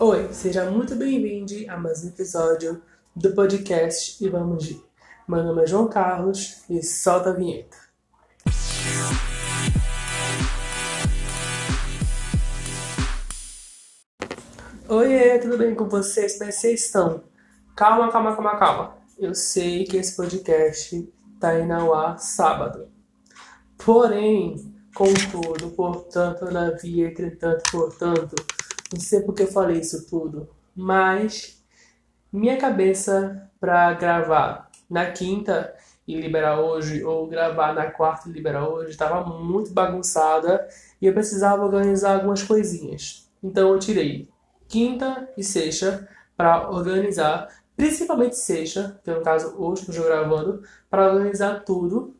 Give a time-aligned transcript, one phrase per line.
[0.00, 2.80] Oi, seja muito bem-vindo a mais um episódio
[3.16, 4.80] do podcast E Vamos de.
[5.26, 7.76] Meu nome é João Carlos e solta a vinheta.
[14.88, 16.38] Oi, tudo bem com vocês?
[16.38, 17.24] Como é que vocês estão?
[17.74, 18.96] Calma, calma, calma, calma.
[19.18, 22.86] Eu sei que esse podcast tá indo ao ar sábado.
[23.76, 28.36] Porém, contudo, portanto, todavia, entretanto, portanto,
[28.92, 31.62] não sei porque eu falei isso tudo, mas
[32.32, 35.74] minha cabeça para gravar na quinta
[36.06, 40.66] e liberar hoje, ou gravar na quarta e liberar hoje, estava muito bagunçada
[41.00, 43.28] e eu precisava organizar algumas coisinhas.
[43.42, 44.28] Então eu tirei
[44.66, 50.06] quinta e sexta para organizar, principalmente sexta, que é no caso hoje que eu estou
[50.06, 52.14] gravando, para organizar tudo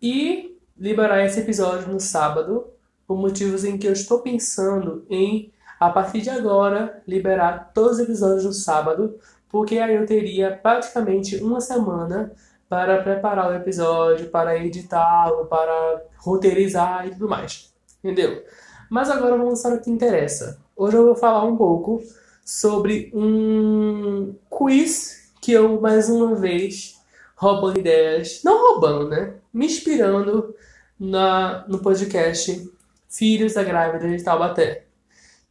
[0.00, 2.66] e liberar esse episódio no sábado,
[3.06, 5.52] por motivos em que eu estou pensando em
[5.84, 9.18] a partir de agora, liberar todos os episódios no sábado,
[9.50, 12.32] porque aí eu teria praticamente uma semana
[12.70, 17.70] para preparar o episódio, para editá-lo, para roteirizar e tudo mais.
[18.02, 18.42] Entendeu?
[18.90, 20.58] Mas agora vamos para o que interessa.
[20.74, 22.02] Hoje eu vou falar um pouco
[22.42, 26.98] sobre um quiz que eu, mais uma vez,
[27.36, 29.34] roubando ideias, não roubando, né?
[29.52, 30.54] Me inspirando
[30.98, 32.72] na, no podcast
[33.06, 34.83] Filhos da Grávida de Taubaté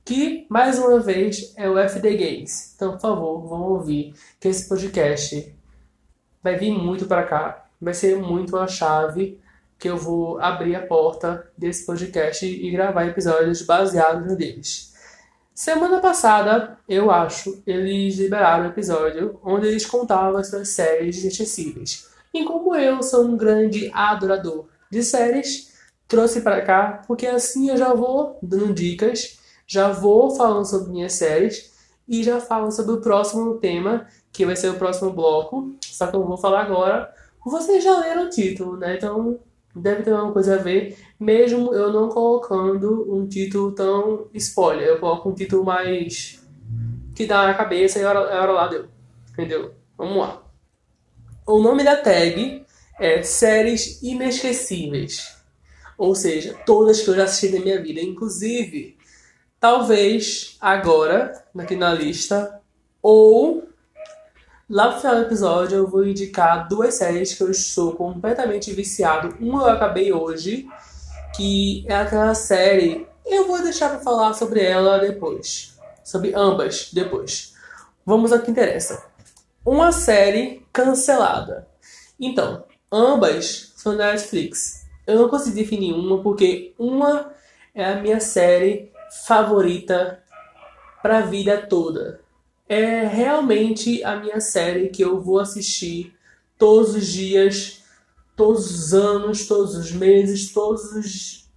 [0.05, 2.73] que mais uma vez é o FD Games.
[2.75, 5.55] Então, por favor, vão ouvir que esse podcast
[6.41, 9.39] vai vir muito para cá, vai ser muito a chave
[9.79, 14.93] que eu vou abrir a porta desse podcast e gravar episódios baseados neles.
[15.53, 22.09] Semana passada, eu acho, eles liberaram um episódio onde eles contavam suas séries inesquecíveis.
[22.33, 25.73] E como eu sou um grande adorador de séries,
[26.07, 29.37] trouxe para cá porque assim eu já vou dando dicas
[29.73, 31.73] já vou falando sobre minhas séries
[32.07, 35.75] e já falo sobre o próximo tema, que vai ser o próximo bloco.
[35.81, 37.11] Só que eu vou falar agora.
[37.43, 38.95] Vocês já leram o título, né?
[38.95, 39.39] Então
[39.75, 44.87] deve ter alguma coisa a ver, mesmo eu não colocando um título tão spoiler.
[44.87, 46.39] Eu coloco um título mais
[47.15, 48.85] que dá na cabeça e a hora, a hora lá deu.
[49.31, 49.73] Entendeu?
[49.97, 50.43] Vamos lá.
[51.47, 52.63] O nome da tag
[52.99, 55.35] é Séries Inesquecíveis.
[55.97, 57.99] Ou seja, todas que eu já assisti na minha vida.
[57.99, 58.97] Inclusive,
[59.63, 62.59] Talvez agora, aqui na lista,
[63.01, 63.65] ou
[64.69, 69.37] lá no final do episódio eu vou indicar duas séries que eu estou completamente viciado.
[69.39, 70.67] Uma eu acabei hoje,
[71.33, 73.07] que é aquela série.
[73.25, 75.79] Eu vou deixar para falar sobre ela depois.
[76.03, 77.53] Sobre ambas depois.
[78.05, 79.05] Vamos ao que interessa.
[79.65, 81.65] Uma série cancelada.
[82.19, 84.85] Então, ambas são da Netflix.
[85.07, 87.31] Eu não consegui definir uma porque uma
[87.73, 88.91] é a minha série
[89.25, 90.23] favorita
[91.01, 92.21] para a vida toda.
[92.67, 96.15] É realmente a minha série que eu vou assistir
[96.57, 97.83] todos os dias,
[98.35, 101.49] todos os anos, todos os meses, todos os,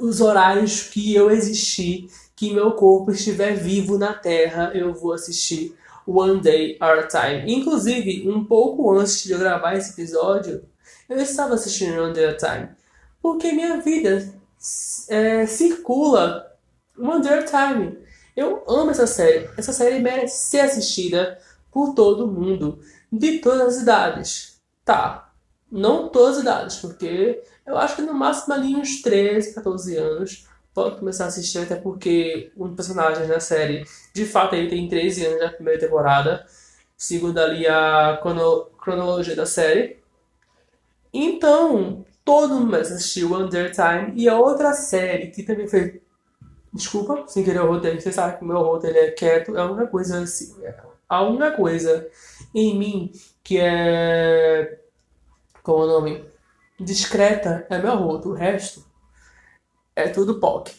[0.00, 5.76] os horários que eu existir, que meu corpo estiver vivo na Terra, eu vou assistir
[6.06, 7.54] One Day at a Time.
[7.54, 10.64] Inclusive, um pouco antes de eu gravar esse episódio,
[11.08, 12.68] eu estava assistindo One Day at a Time.
[13.22, 14.34] Porque minha vida
[15.08, 16.51] é, circula
[16.98, 17.98] Wonder Time.
[18.36, 19.48] Eu amo essa série.
[19.56, 21.38] Essa série merece ser assistida
[21.70, 22.80] por todo mundo,
[23.10, 24.60] de todas as idades.
[24.84, 25.32] Tá,
[25.70, 30.46] não todas as idades, porque eu acho que no máximo ali uns 13, 14 anos
[30.74, 35.26] pode começar a assistir, até porque um personagem da série, de fato, ele tem 13
[35.26, 36.46] anos na primeira temporada,
[36.96, 40.02] segundo ali a crono cronologia da série.
[41.12, 44.12] Então, todo mundo merece assistir Wonder Time.
[44.16, 46.01] E a outra série que também foi
[46.72, 49.66] Desculpa, sem querer o roteiro, você sabe que o meu roteiro é quieto, é a
[49.66, 50.54] única coisa assim,
[51.06, 52.08] a única coisa
[52.54, 53.12] em mim
[53.44, 54.80] que é
[55.62, 56.24] como é o nome
[56.80, 58.84] discreta é meu rosto, o resto
[59.94, 60.74] é tudo POC.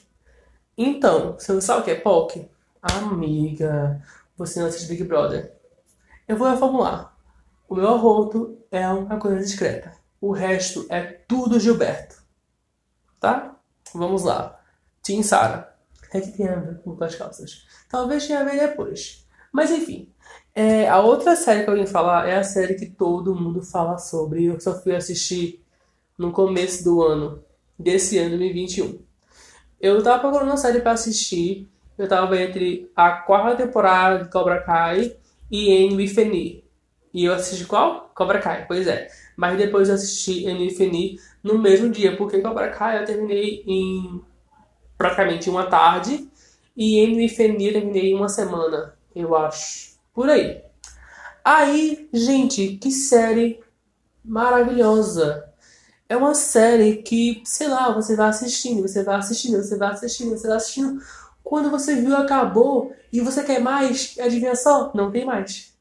[0.76, 2.50] Então, você não sabe o que é POC?
[2.82, 4.02] Amiga,
[4.36, 5.56] você não assiste Big Brother.
[6.28, 7.16] Eu vou reformular.
[7.70, 9.94] O meu arroto é uma coisa discreta.
[10.20, 12.22] O resto é tudo Gilberto.
[13.20, 13.56] Tá?
[13.94, 14.60] Vamos lá.
[15.02, 15.73] Tim Sara
[16.18, 17.66] é que tem a ver com as calças.
[17.90, 19.26] Talvez tenha a ver depois.
[19.52, 20.10] Mas enfim.
[20.56, 23.98] É, a outra série que eu vim falar é a série que todo mundo fala
[23.98, 24.46] sobre.
[24.46, 25.64] Eu só fui assistir
[26.18, 27.44] no começo do ano,
[27.78, 29.00] desse ano 2021.
[29.82, 31.70] Eu tava procurando uma série para assistir.
[31.98, 35.16] Eu tava entre a quarta temporada de Cobra Kai
[35.52, 36.64] e Feni.
[37.14, 38.12] E eu assisti qual?
[38.16, 39.08] Cobra Kai, pois é.
[39.36, 40.46] Mas depois eu assisti
[40.76, 44.22] Feni no mesmo dia, porque Cobra Kai eu terminei em
[45.04, 46.30] praticamente uma tarde
[46.78, 49.98] E Emily Fenir eu terminei em uma semana, eu acho.
[50.14, 50.64] Por aí.
[51.44, 53.60] Aí, gente, que série
[54.24, 55.46] maravilhosa.
[56.08, 60.30] É uma série que, sei lá, você vai assistindo, você vai assistindo, você vai assistindo,
[60.30, 61.02] você vai assistindo.
[61.44, 64.92] Quando você viu, acabou e você quer mais, adivinha só?
[64.96, 65.74] Não tem mais.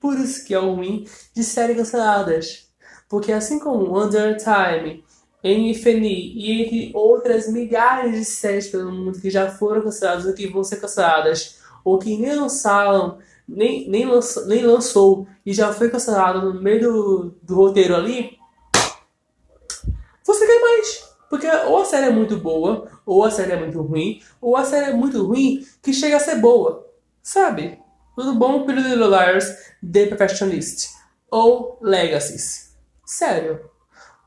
[0.00, 2.68] Por isso que é o ruim de séries canceladas.
[3.08, 5.04] Porque assim como Under Time,
[5.42, 10.46] NFNI e entre outras milhares de séries pelo mundo que já foram canceladas ou que
[10.46, 15.88] vão ser canceladas, ou que nem lançaram, nem, nem, lançou, nem lançou e já foi
[15.88, 18.38] cancelado no meio do, do roteiro ali,
[20.24, 21.10] você quer mais.
[21.28, 24.64] Porque ou a série é muito boa, ou a série é muito ruim, ou a
[24.64, 26.88] série é muito ruim que chega a ser boa.
[27.22, 27.78] Sabe?
[28.16, 29.46] Tudo bom, Pretty Little Liars,
[29.80, 30.90] The Perfectionist.
[31.30, 32.76] Ou Legacies.
[33.06, 33.60] Sério.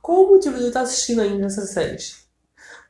[0.03, 2.27] Qual o motivo de estar assistindo ainda essas séries?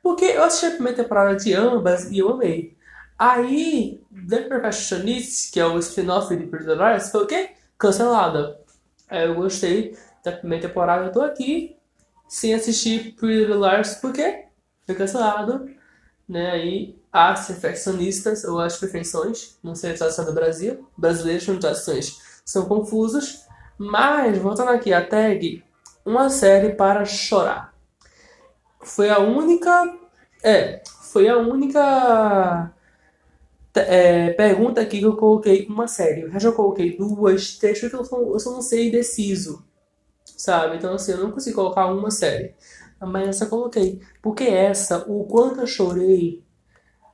[0.01, 2.75] Porque eu assisti a primeira temporada de ambas e eu amei.
[3.19, 7.51] Aí, The Perfectionist, que é o spin-off de Liars, foi o quê?
[7.77, 8.59] Cancelada.
[9.07, 9.95] Aí eu gostei
[10.25, 11.77] da primeira temporada, eu tô aqui
[12.27, 14.45] sem assistir Pretty Little Liars, por quê?
[14.83, 15.69] Foi cancelado.
[16.27, 16.49] Né?
[16.49, 21.45] Aí, as perfeccionistas, ou as perfeições, não sei a tradução do Brasil, brasileiros
[22.43, 23.45] são confusos,
[23.77, 25.63] mas, voltando aqui a tag,
[26.05, 27.73] uma série para chorar.
[28.81, 29.97] Foi a única.
[30.43, 32.73] É, foi a única
[33.73, 36.21] é, pergunta aqui que eu coloquei uma série.
[36.21, 39.63] Eu já coloquei duas, três, porque eu eu só não sei indeciso.
[40.25, 40.77] Sabe?
[40.77, 42.53] Então, assim, eu não consigo colocar uma série.
[42.99, 44.01] Mas essa eu coloquei.
[44.21, 46.43] Porque essa, o quanto eu chorei,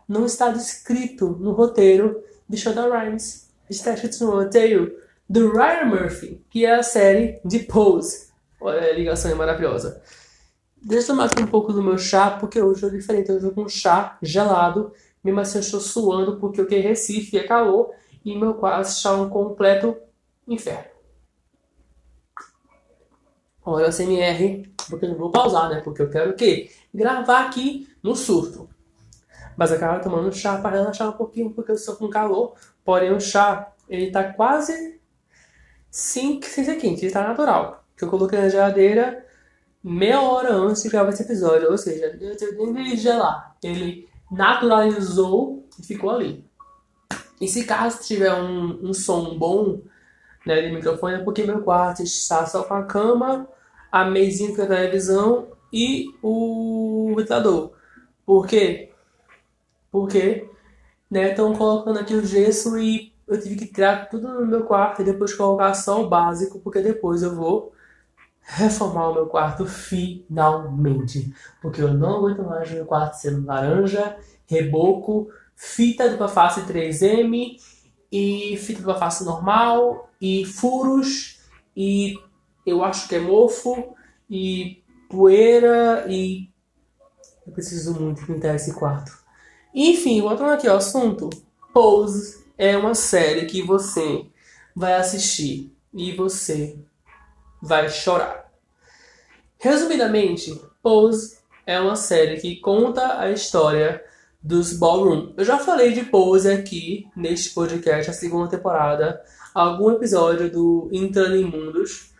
[0.08, 3.48] não está descrito no roteiro de Shonda Rhimes.
[3.70, 4.96] Está escrito no roteiro
[5.30, 8.29] do Ryan Murphy, que é a série de Pose.
[8.62, 10.02] Olha, a ligação é maravilhosa.
[10.82, 13.32] Deixa eu tomar aqui um pouco do meu chá, porque hoje é diferente.
[13.32, 14.92] Hoje eu com chá gelado.
[15.24, 17.92] Mesmo assim, eu estou suando porque eu quero Recife é calor
[18.24, 19.98] e meu quarto está um completo
[20.48, 20.90] inferno.
[23.66, 25.82] Olha o CMR, porque eu não vou pausar, né?
[25.82, 26.72] Porque eu quero o quê?
[26.94, 28.70] Gravar aqui no surto.
[29.56, 32.56] Mas eu acabo tomando chá para relaxar um pouquinho, porque eu estou com calor.
[32.84, 35.00] Porém, o chá, ele tá quase
[35.92, 39.26] sem, sem ser quente, ele tá natural que eu coloquei na geladeira
[39.84, 41.70] meia hora antes de gravar esse episódio.
[41.70, 43.58] Ou seja, eu nem ele gelar.
[43.62, 46.46] Ele naturalizou e ficou ali.
[47.42, 49.82] E se caso tiver um, um som bom
[50.46, 53.48] né, de microfone, é porque meu quarto está só com a cama,
[53.92, 57.72] a mesinha com a televisão e o ventilador.
[58.26, 58.92] Por quê?
[59.92, 60.48] Porque
[61.12, 65.02] estão né, colocando aqui o gesso e eu tive que tirar tudo no meu quarto
[65.02, 67.74] e depois colocar só o básico, porque depois eu vou
[68.50, 71.32] reformar o meu quarto finalmente.
[71.62, 74.18] Porque eu não aguento mais meu quarto sendo laranja,
[74.48, 77.58] reboco, fita dupla face 3M
[78.12, 81.40] e fita dupla face normal e furos
[81.76, 82.16] e
[82.66, 83.96] eu acho que é mofo
[84.30, 86.50] e poeira e
[87.46, 89.12] eu preciso muito pintar esse quarto.
[89.74, 91.30] Enfim, voltando aqui ao assunto,
[91.74, 94.26] Pose é uma série que você
[94.76, 96.78] vai assistir e você
[97.62, 98.39] vai chorar.
[99.62, 104.02] Resumidamente, Pose é uma série que conta a história
[104.42, 105.34] dos ballroom.
[105.36, 109.22] Eu já falei de Pose aqui neste podcast, a segunda temporada,
[109.54, 112.14] algum episódio do Entrando em Mundos,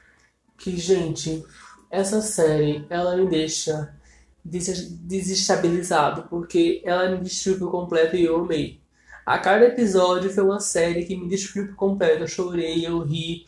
[0.58, 1.42] que, gente,
[1.90, 3.96] essa série, ela me deixa
[4.44, 8.82] desestabilizado, porque ela me destruiu por completo e eu amei.
[9.26, 12.24] A cada episódio foi uma série que me destruiu por completo.
[12.24, 13.46] Eu chorei, eu ri,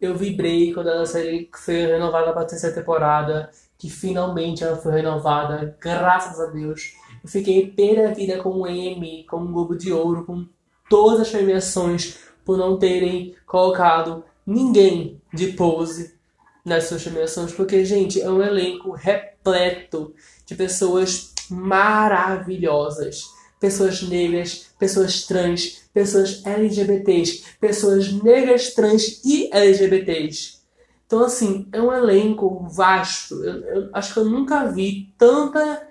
[0.00, 5.76] eu vibrei quando ela foi renovada para a terceira temporada, que finalmente ela foi renovada,
[5.80, 6.94] graças a Deus.
[7.22, 10.46] Eu fiquei pé da vida com o Emmy, com o Globo de Ouro, com
[10.88, 16.16] todas as premiações por não terem colocado ninguém de pose
[16.64, 20.14] nas suas premiações, porque, gente, é um elenco repleto
[20.46, 23.37] de pessoas maravilhosas.
[23.60, 30.58] Pessoas negras, pessoas trans, pessoas LGBTs, pessoas negras, trans e LGBTs.
[31.06, 33.34] Então, assim, é um elenco vasto.
[33.42, 35.88] Eu, eu acho que eu nunca vi tanta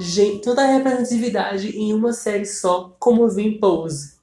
[0.00, 4.14] gente, tanta representatividade em uma série só como eu vi em Pose.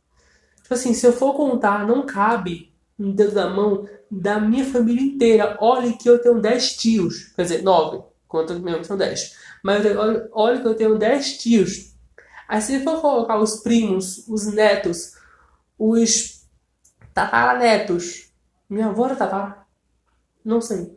[0.63, 5.01] Tipo assim, se eu for contar, não cabe no dedo da mão da minha família
[5.01, 5.57] inteira.
[5.59, 7.33] Olha que eu tenho 10 tios.
[7.35, 8.03] Quer dizer, 9.
[8.27, 9.35] Quanto mesmo são 10.
[9.61, 9.85] Mas
[10.31, 11.90] olha que eu tenho 10 tios
[12.51, 15.13] Aí se for colocar os primos, os netos,
[15.79, 16.45] os
[17.13, 18.29] tataranetos,
[18.69, 19.65] minha avó era tatara?
[20.43, 20.93] Não sei.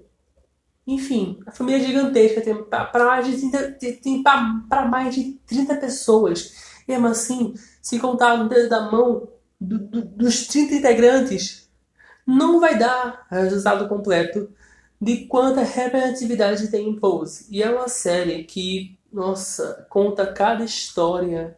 [0.84, 5.76] Enfim, a família é gigantesca, tem para mais de 30, tem para mais de 30
[5.76, 6.56] pessoas
[6.88, 9.28] E mesmo assim, se contar no dedo da mão
[9.60, 11.70] do, do, dos 30 integrantes,
[12.26, 14.52] não vai dar o resultado completo
[15.00, 17.46] de quanta representatividade tem em Pose.
[17.48, 21.56] E é uma série que, nossa, conta cada história.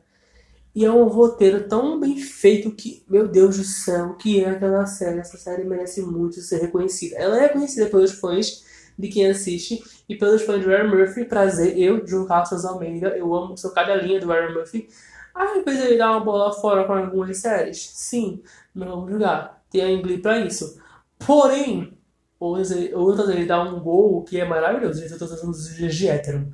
[0.75, 4.85] E é um roteiro tão bem feito que, meu Deus do céu, que é aquela
[4.85, 5.21] série.
[5.21, 7.17] Essa série merece muito ser reconhecida.
[7.17, 8.63] Ela é reconhecida pelos fãs
[8.99, 11.25] de quem assiste e pelos fãs de Ryan Murphy.
[11.25, 14.87] Prazer, eu, João Carlos Almeida, eu amo, sou cadelinha do Ryan Murphy.
[15.35, 17.91] Ah, depois ele dá uma bola fora com algumas séries?
[17.95, 18.43] Sim,
[18.75, 19.65] não vamos julgar.
[19.71, 20.79] Tem a Glee pra isso.
[21.19, 21.97] Porém,
[22.39, 25.03] outras ele dá um gol que é maravilhoso.
[25.03, 26.53] Ele tá usando os dias de hétero.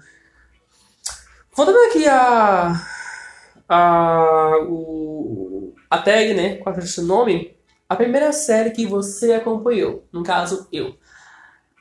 [1.54, 2.72] Voltando aqui a.
[3.68, 4.56] a.
[4.68, 6.56] o, a tag, né?
[6.56, 7.54] Qual é o nome?
[7.86, 10.96] A primeira série que você acompanhou, no caso eu.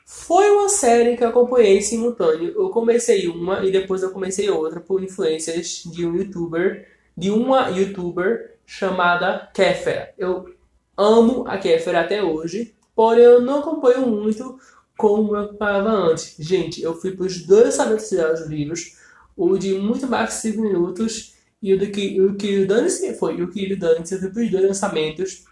[0.06, 2.54] Foi uma série que eu acompanhei simultâneo.
[2.54, 6.86] Eu comecei uma e depois eu comecei outra por influências de um youtuber,
[7.16, 10.14] de uma youtuber chamada Kéfera.
[10.18, 10.54] Eu
[10.98, 14.60] amo a Kéfera até hoje, porém eu não acompanho muito
[14.98, 16.36] como eu acompanhava antes.
[16.38, 18.98] Gente, eu fui para os dois lançamentos dos livros,
[19.36, 23.14] o de muito mais de 5 minutos e o do que o que o Dane-se
[23.16, 25.46] foi, o que o Dane-se, eu fui para os dois lançamentos.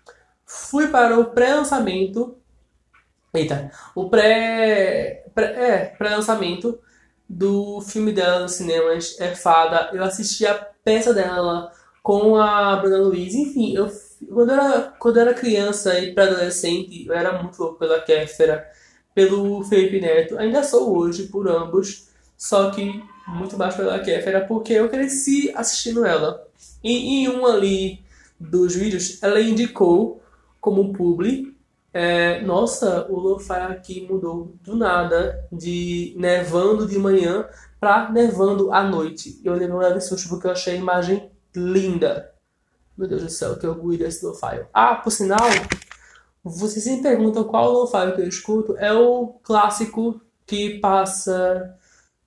[0.45, 2.39] Fui para o pré-lançamento
[3.33, 6.79] Eita, o pré, pré é, pré-lançamento
[7.27, 9.91] do filme dela nos cinemas é Fada.
[9.93, 11.71] Eu assisti a peça dela
[12.01, 13.35] com a Bruna Luiz.
[13.35, 13.87] Enfim, eu,
[14.33, 18.67] quando, eu era, quando eu era criança e pré-adolescente, eu era muito louco pela Kéfera,
[19.13, 20.37] pelo Felipe Neto.
[20.39, 22.08] Ainda sou hoje por ambos,
[22.39, 26.47] só que muito mais pela Kéfera, porque eu cresci assistindo ela.
[26.83, 28.01] E em um ali
[28.39, 30.23] dos vídeos, ela indicou
[30.59, 31.55] como publi
[31.91, 37.47] é, nossa, o lo-fi aqui mudou do nada, de nevando de manhã
[37.79, 39.41] para nevando à noite.
[39.43, 42.31] Eu levei um leve susto porque eu achei a imagem linda.
[42.95, 44.65] Meu Deus do céu, que orgulho desse lo-fi.
[44.73, 45.39] Ah, por sinal,
[46.43, 48.77] vocês me perguntam qual lo-fi que eu escuto.
[48.77, 51.75] É o clássico que passa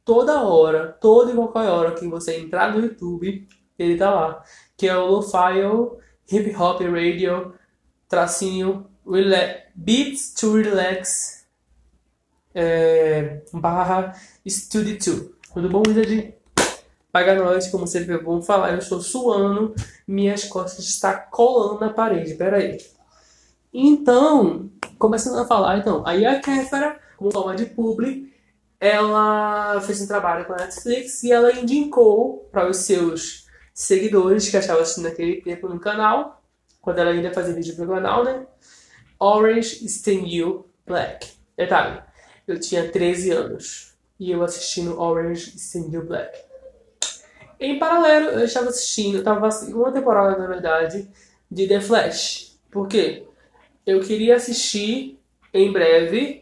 [0.04, 3.46] toda hora, toda e qualquer hora que você entrar no YouTube,
[3.78, 4.42] ele tá lá.
[4.76, 5.62] Que é o lo-fi
[6.30, 7.54] Hip Hop Radio,
[8.08, 8.86] tracinho
[9.74, 11.42] Beats to Relax
[12.54, 14.14] é, barra
[14.46, 15.30] Studio 2.
[15.54, 16.34] Tudo bom, Wizard?
[17.10, 18.72] Paga nós, como sempre é bom falar.
[18.72, 19.74] Eu estou suando,
[20.06, 22.34] minhas costas estão colando na parede.
[22.34, 22.78] Pera aí.
[23.72, 28.31] Então, começando a falar, então, aí a Kéfera, como forma de publi,
[28.82, 34.56] ela fez um trabalho com a Netflix e ela indicou para os seus seguidores que
[34.56, 36.42] achavam assistindo naquele tempo no canal,
[36.80, 38.44] quando ela ainda fazia vídeo pro canal, né?
[39.20, 41.28] Orange is the New Black.
[41.56, 42.02] Detalhe,
[42.44, 46.36] eu tinha 13 anos e eu assistindo Orange is the New Black.
[47.60, 51.08] Em paralelo, eu estava assistindo, estava uma temporada, na verdade,
[51.48, 52.58] de The Flash.
[52.68, 53.28] Por quê?
[53.86, 55.20] Eu queria assistir
[55.54, 56.41] em breve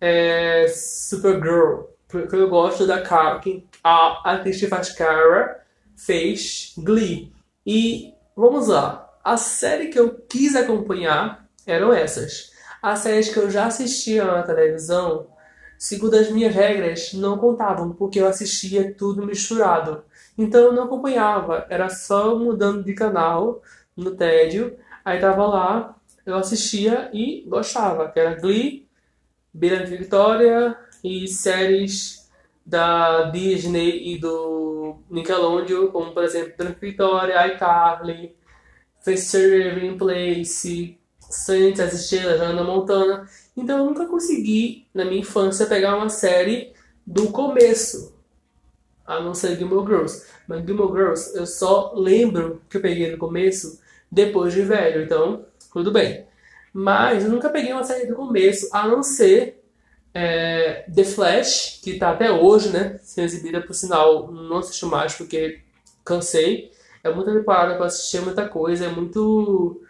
[0.00, 5.60] é, Supergirl, porque eu gosto da Cara, que a atriz que faz Kara
[5.96, 7.32] fez Glee.
[7.64, 12.52] E vamos lá, a série que eu quis acompanhar eram essas.
[12.82, 15.26] As séries que eu já assistia na televisão,
[15.78, 20.04] segundo as minhas regras, não contavam, porque eu assistia tudo misturado.
[20.38, 23.62] Então eu não acompanhava, era só mudando de canal
[23.96, 24.76] no tédio.
[25.04, 28.85] Aí tava lá, eu assistia e gostava, que era Glee,
[29.56, 32.28] Bela Victoria e séries
[32.64, 38.36] da Disney e do Nickelodeon, como por exemplo Bela Victoria, iCarly,
[39.00, 43.28] Festival Place, Santos, as estrelas, Ana Montana.
[43.56, 46.72] Então eu nunca consegui, na minha infância, pegar uma série
[47.06, 48.14] do começo.
[49.06, 50.26] A não ser Gilmore Girls.
[50.48, 55.04] Mas Gilmore Girls eu só lembro que eu peguei no começo depois de velho.
[55.04, 56.26] Então, tudo bem.
[56.78, 59.64] Mas eu nunca peguei uma série do começo, a não ser
[60.12, 63.00] é, The Flash, que está até hoje, né?
[63.02, 65.62] Sendo exibida, por sinal, não assisto mais porque
[66.04, 66.70] cansei.
[67.02, 69.80] É muita temporada para assistir, muita coisa, é muito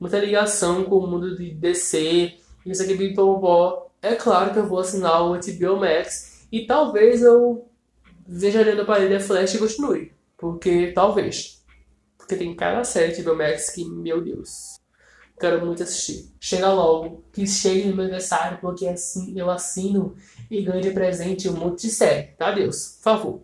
[0.00, 2.34] muita ligação com o mundo de DC,
[2.66, 3.88] isso aqui bem bom.
[4.02, 7.68] É claro que eu vou assinar o HBO Max e talvez eu
[8.26, 10.12] veja no parede Flash e continue.
[10.36, 11.64] Porque talvez.
[12.18, 14.73] Porque tem cada série HBO Max que, meu Deus,
[15.38, 16.32] quero muito assistir.
[16.40, 20.14] Chega logo, que chegue no meu aniversário, porque assim eu assino
[20.50, 22.96] e ganho de presente um monte de série, tá, Deus?
[22.96, 23.42] Por favor.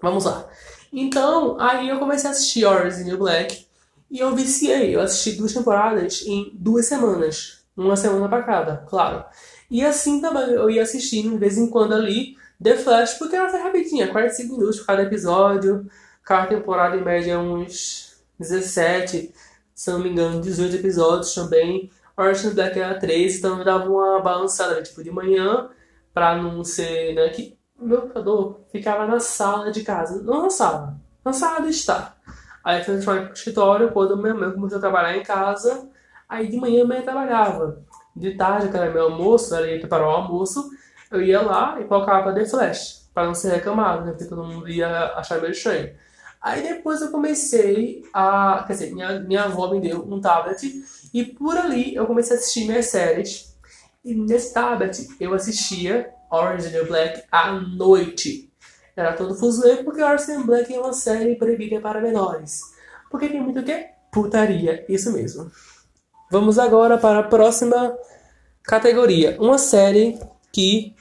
[0.00, 0.48] Vamos lá.
[0.92, 3.66] Então, aí eu comecei a assistir Orange is the Black.
[4.10, 4.94] E eu viciei.
[4.94, 7.62] Eu assisti duas temporadas em duas semanas.
[7.74, 9.24] Uma semana para cada, claro.
[9.70, 13.48] E assim também eu ia assistindo de vez em quando ali The Flash, porque ela
[13.48, 15.86] foi rapidinha, 45 minutos cada episódio.
[16.22, 19.32] Cada temporada, em média, uns 17,
[19.74, 21.90] se não me engano, 18 episódios também.
[22.16, 24.82] Orange is Black era 13, então dava uma balançada, né?
[24.82, 25.68] tipo, de manhã,
[26.12, 30.96] pra não ser, né, que meu computador ficava na sala de casa, não na sala,
[31.24, 32.16] na sala de estar.
[32.64, 35.88] Aí foi para o escritório, quando minha mãe começou a trabalhar em casa,
[36.28, 37.82] aí de manhã a mãe trabalhava.
[38.14, 40.70] De tarde, que era meu almoço, ela ia preparar o almoço,
[41.10, 44.12] eu ia lá e colocava The Flash, para não ser reclamado, né?
[44.12, 45.92] Porque todo mundo ia achar meio estranho.
[46.42, 48.64] Aí depois eu comecei a.
[48.66, 50.84] Quer dizer, minha, minha avó me deu um tablet
[51.14, 53.56] e por ali eu comecei a assistir minhas séries.
[54.04, 58.52] E nesse tablet eu assistia Orange and the Black à noite.
[58.96, 62.60] Era todo fuzuê porque Orange and Black é uma série proibida para menores.
[63.08, 63.90] Porque tem muito o quê?
[64.10, 65.50] Putaria, isso mesmo.
[66.30, 67.96] Vamos agora para a próxima
[68.64, 69.36] categoria.
[69.38, 70.18] Uma série
[70.52, 70.94] que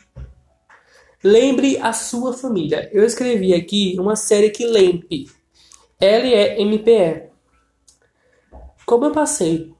[1.23, 2.89] lembre a sua família.
[2.91, 5.29] Eu escrevi aqui uma série que lembre.
[5.99, 7.29] L-E-M-P-E.
[8.85, 9.71] Como eu passei,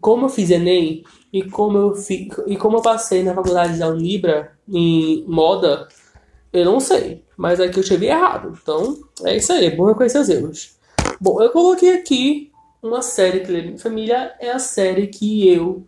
[0.00, 3.88] como eu fiz Enem e como eu, fi, e como eu passei na faculdade da
[3.88, 5.88] Unibra em moda,
[6.52, 7.24] eu não sei.
[7.36, 8.56] Mas aqui eu escrevi errado.
[8.60, 9.66] Então, é isso aí.
[9.66, 10.76] É bom reconhecer os erros.
[11.20, 12.50] Bom, eu coloquei aqui
[12.82, 14.34] uma série que minha família.
[14.40, 15.86] É a série que eu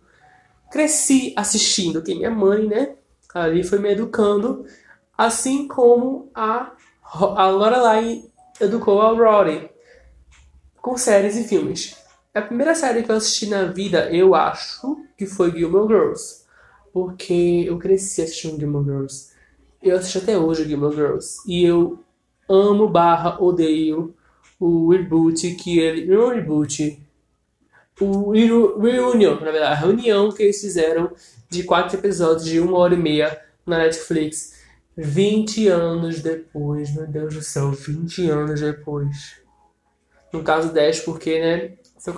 [0.71, 2.01] cresci assistindo.
[2.01, 2.95] Que minha mãe, né?
[3.33, 4.65] Ali foi me educando,
[5.17, 6.71] assim como a,
[7.03, 8.23] a Lorelai
[8.59, 9.69] educou a Rory
[10.81, 11.95] com séries e filmes.
[12.33, 16.45] A primeira série que eu assisti na vida, eu acho, que foi Gilmore Girls.
[16.93, 19.31] Porque eu cresci assistindo Gilmore Girls.
[19.81, 21.37] Eu assisto até hoje Gilmore Girls.
[21.45, 21.99] E eu
[22.49, 24.15] amo barra odeio
[24.59, 26.05] o reboot que ele...
[26.05, 27.00] Não reboot.
[28.01, 29.73] O reunion, na verdade.
[29.73, 31.11] A reunião que eles fizeram
[31.47, 34.59] de quatro episódios de uma hora e meia na Netflix.
[34.97, 39.39] 20 anos depois, meu Deus do céu, 20 anos depois.
[40.33, 41.73] No caso 10, porque, né,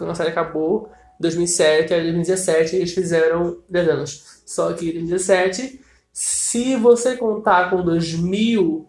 [0.10, 4.41] a série acabou em 2007, aí em 2017 eles fizeram 10 anos.
[4.46, 8.88] Só que em 2017, se você contar com 2000,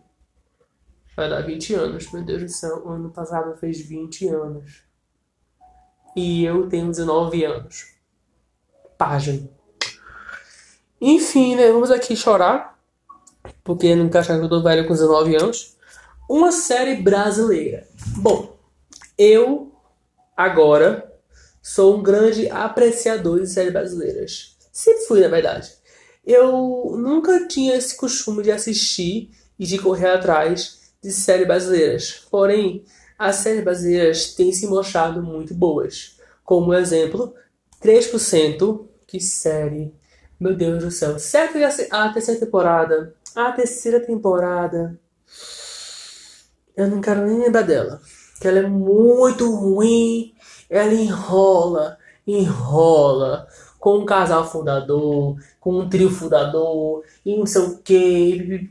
[1.17, 2.13] vai dar 20 anos.
[2.13, 4.85] Meu Deus do céu, ano passado fez 20 anos.
[6.17, 7.95] E eu tenho 19 anos.
[8.97, 9.49] Página.
[11.01, 11.71] Enfim, né?
[11.71, 12.79] Vamos aqui chorar.
[13.63, 15.77] Porque nunca achar que eu tô velho com 19 anos.
[16.29, 17.87] Uma série brasileira.
[18.17, 18.57] Bom,
[19.19, 19.73] eu
[20.37, 21.13] agora
[21.63, 24.57] sou um grande apreciador de séries brasileiras.
[24.73, 25.73] Sempre fui, na verdade.
[26.27, 32.27] Eu nunca tinha esse costume de assistir e de correr atrás de séries brasileiras.
[32.31, 32.85] Porém,
[33.25, 36.19] as séries brasileiras têm se mostrado muito boas.
[36.45, 37.35] Como exemplo,
[37.83, 39.95] 3%, que série
[40.39, 41.19] meu Deus do céu.
[41.19, 43.15] Certo que a terceira temporada.
[43.35, 44.99] A terceira temporada.
[46.77, 48.01] Eu não quero nem lembrar dela.
[48.41, 50.35] Que ela é muito ruim.
[50.69, 53.47] Ela enrola, enrola.
[53.79, 58.71] Com um casal fundador, com um trio fundador, e não sei o que,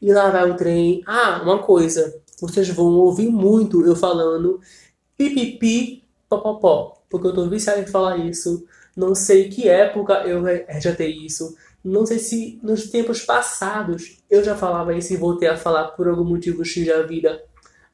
[0.00, 1.02] e lá vai o trem.
[1.04, 4.60] Ah, uma coisa, vocês vão ouvir muito eu falando
[5.16, 8.64] pipipi popopó, porque eu tô viciado em falar isso
[8.98, 10.42] não sei que época eu
[10.80, 11.56] já tenho isso.
[11.84, 16.08] Não sei se nos tempos passados eu já falava isso e voltei a falar por
[16.08, 17.40] algum motivo X da vida.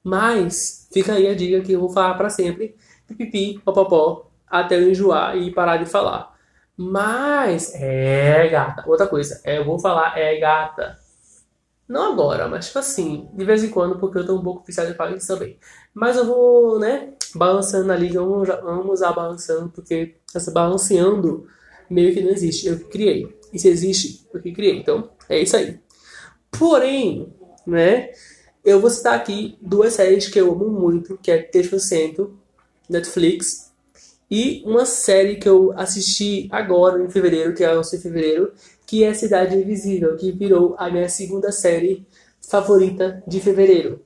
[0.03, 2.75] Mas fica aí a dica que eu vou falar para sempre.
[3.07, 6.35] Pipipi, popopó, até eu enjoar e parar de falar.
[6.75, 8.89] Mas, é gata.
[8.89, 10.99] Outra coisa, eu vou falar é gata.
[11.89, 14.91] Não agora, mas tipo assim, de vez em quando, porque eu tô um pouco viciado
[14.91, 15.59] em isso também.
[15.93, 21.47] Mas eu vou, né, balançando ali, vamos, vamos usar balançando, porque essa balanceando
[21.91, 22.67] meio que não existe.
[22.67, 23.29] Eu criei.
[23.53, 24.79] E se existe, eu que criei.
[24.79, 25.79] Então, é isso aí.
[26.51, 27.33] Porém,
[27.67, 28.11] né,
[28.65, 32.31] eu vou citar aqui duas séries que eu amo muito, que é 3%,
[32.89, 33.73] Netflix,
[34.31, 38.53] e uma série que eu assisti agora, em fevereiro, que é em fevereiro,
[38.87, 42.07] que é Cidade Invisível, que virou a minha segunda série
[42.41, 44.03] favorita de fevereiro.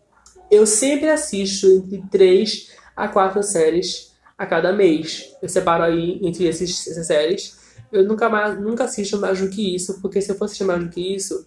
[0.51, 5.35] Eu sempre assisto entre 3 a 4 séries a cada mês.
[5.43, 7.59] Eu separo aí entre esses, essas séries.
[7.91, 10.83] Eu nunca, mais, nunca assisto mais do que isso, porque se eu fosse assistir mais
[10.83, 11.47] do que isso,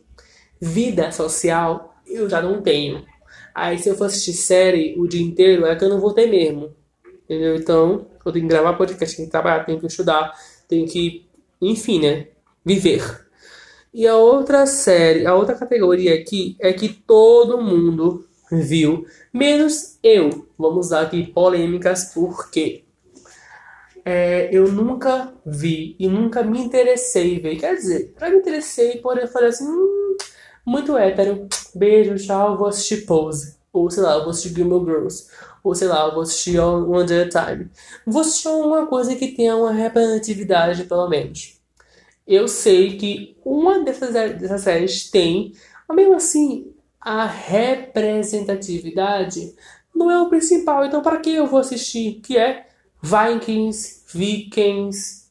[0.59, 3.05] vida social eu já não tenho.
[3.55, 6.27] Aí se eu for assistir série o dia inteiro, é que eu não vou ter
[6.27, 6.73] mesmo.
[7.23, 7.55] Entendeu?
[7.55, 10.33] Então, eu tenho que gravar podcast, tenho que trabalhar, tenho que estudar,
[10.67, 11.25] tenho que,
[11.61, 12.27] enfim, né?
[12.65, 13.27] Viver.
[13.93, 20.47] E a outra série, a outra categoria aqui é que todo mundo viu, menos eu.
[20.57, 22.85] Vamos usar aqui polêmicas, porque
[24.05, 27.57] é, eu nunca vi e nunca me interessei ver.
[27.57, 30.17] Quer dizer, eu me interessei, porém eu falei assim, hum,
[30.65, 31.47] muito hétero.
[31.75, 33.55] Beijo, tchau, vou assistir Pose.
[33.73, 35.27] Ou sei lá, vou assistir Gilmore Girls.
[35.63, 37.69] Ou sei lá, vou assistir One Day Time.
[38.05, 41.60] Vou assistir uma coisa que tenha uma representatividade, pelo menos.
[42.31, 45.51] Eu sei que uma dessas, dessas séries tem,
[45.85, 49.53] mas mesmo assim, a representatividade
[49.93, 50.85] não é o principal.
[50.85, 52.21] Então, para que eu vou assistir?
[52.21, 52.69] Que é
[53.01, 55.25] Vikings, Vikings,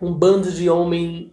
[0.00, 1.30] um bando de homem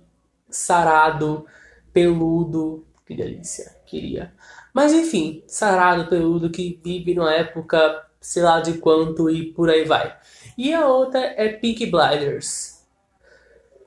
[0.50, 1.46] sarado,
[1.94, 2.86] peludo.
[3.08, 4.34] Que delícia, queria.
[4.74, 9.86] Mas enfim, sarado, peludo, que vive numa época, sei lá de quanto e por aí
[9.86, 10.14] vai.
[10.58, 12.79] E a outra é Pink Blinders.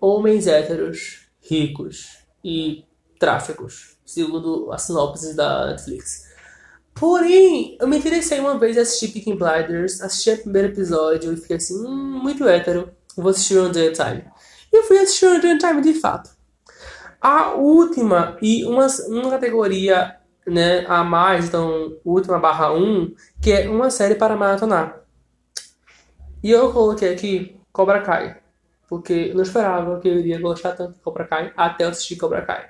[0.04, 2.84] Homens héteros, ricos e
[3.20, 6.28] tráficos, segundo a sinopse da Netflix.
[6.92, 11.36] Porém, eu me interessei uma vez a assistir Peaky Blinders, assisti o primeiro episódio e
[11.36, 14.24] fiquei assim, hum, muito hétero, vou assistir One Day Time.
[14.72, 16.30] E fui assistir One Day Time de fato.
[17.20, 23.70] A última e uma, uma categoria né, a mais, então, última barra 1, que é
[23.70, 25.00] uma série para maratonar.
[26.42, 28.41] E eu coloquei aqui Cobra Kai,
[28.92, 32.16] porque eu não esperava que eu iria gostar tanto de Cobra Kai até eu assistir
[32.16, 32.68] Cobra Kai.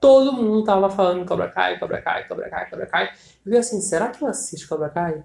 [0.00, 3.04] Todo mundo tava falando Cobra Kai, Cobra Kai, Cobra Kai, Cobra Kai.
[3.04, 3.10] Eu
[3.44, 5.22] fiquei assim, será que eu assisto Cobra Kai?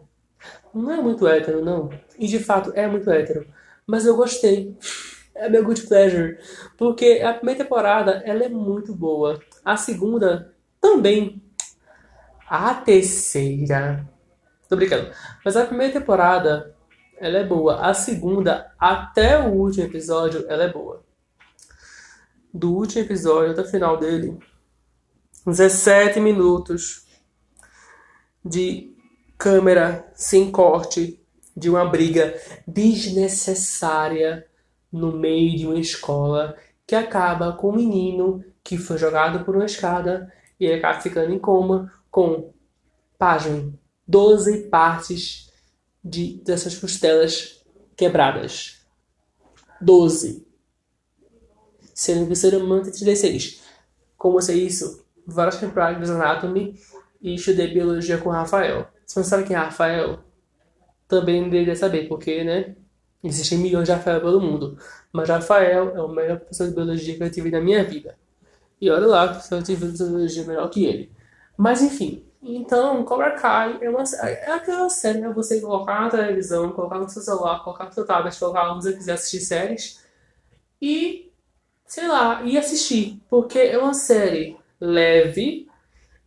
[0.73, 1.89] Não é muito hétero, não.
[2.19, 3.47] E de fato é muito hétero.
[3.87, 4.77] Mas eu gostei.
[5.37, 6.37] É meu good pleasure.
[6.77, 9.37] Porque a primeira temporada, ela é muito boa.
[9.65, 11.41] A segunda, também.
[12.47, 14.07] A terceira...
[14.69, 15.11] Tô brincando.
[15.43, 16.74] Mas a primeira temporada,
[17.17, 17.81] ela é boa.
[17.81, 21.03] A segunda, até o último episódio, ela é boa.
[22.53, 24.37] Do último episódio até o final dele,
[25.45, 27.05] 17 minutos
[28.43, 28.95] de
[29.37, 31.21] câmera sem corte
[31.55, 34.45] de uma briga desnecessária
[34.91, 36.55] no meio de uma escola
[36.87, 41.39] que acaba com um menino que foi jogado por uma escada e acaba ficando em
[41.39, 42.53] coma com,
[43.17, 43.73] página,
[44.07, 45.51] 12 partes
[46.05, 47.65] de, dessas costelas
[47.97, 48.85] quebradas.
[49.81, 50.45] 12.
[51.93, 53.61] Sendo que o ser humano tem 36.
[54.17, 55.05] Como sei isso?
[55.25, 56.79] várias temporadas de Anatomy
[57.21, 58.87] e estudei biologia com Rafael.
[59.05, 60.19] Se você não sabe quem é Rafael,
[61.07, 62.75] também deveria saber, porque, né?
[63.23, 64.77] Existem milhões de Rafael pelo mundo.
[65.11, 68.15] Mas Rafael é o melhor professor de biologia que eu tive na minha vida.
[68.79, 71.11] E olha lá, se eu tive biologia melhor que ele.
[71.57, 75.29] Mas enfim, então Cobra Kai é, uma, é aquela série, né?
[75.29, 78.93] Você colocar na televisão, colocar no seu celular, colocar no seu tablet, colocar onde você
[78.93, 79.99] quiser assistir séries.
[80.81, 81.31] E,
[81.87, 83.19] sei lá, e assistir.
[83.29, 85.67] Porque é uma série leve.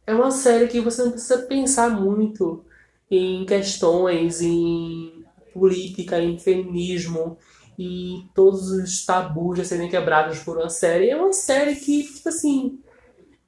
[0.06, 2.64] É uma série que você não precisa pensar muito
[3.10, 7.38] em questões, em política, em feminismo
[7.78, 11.10] e todos os tabus a serem quebrados por uma série.
[11.10, 12.80] É uma série que, tipo assim,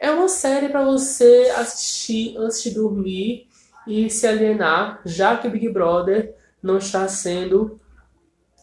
[0.00, 3.46] é uma série para você assistir antes de dormir
[3.86, 7.78] e se alienar, já que o Big Brother não está sendo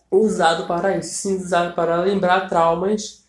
[0.10, 3.24] usado para isso, sim usado para lembrar traumas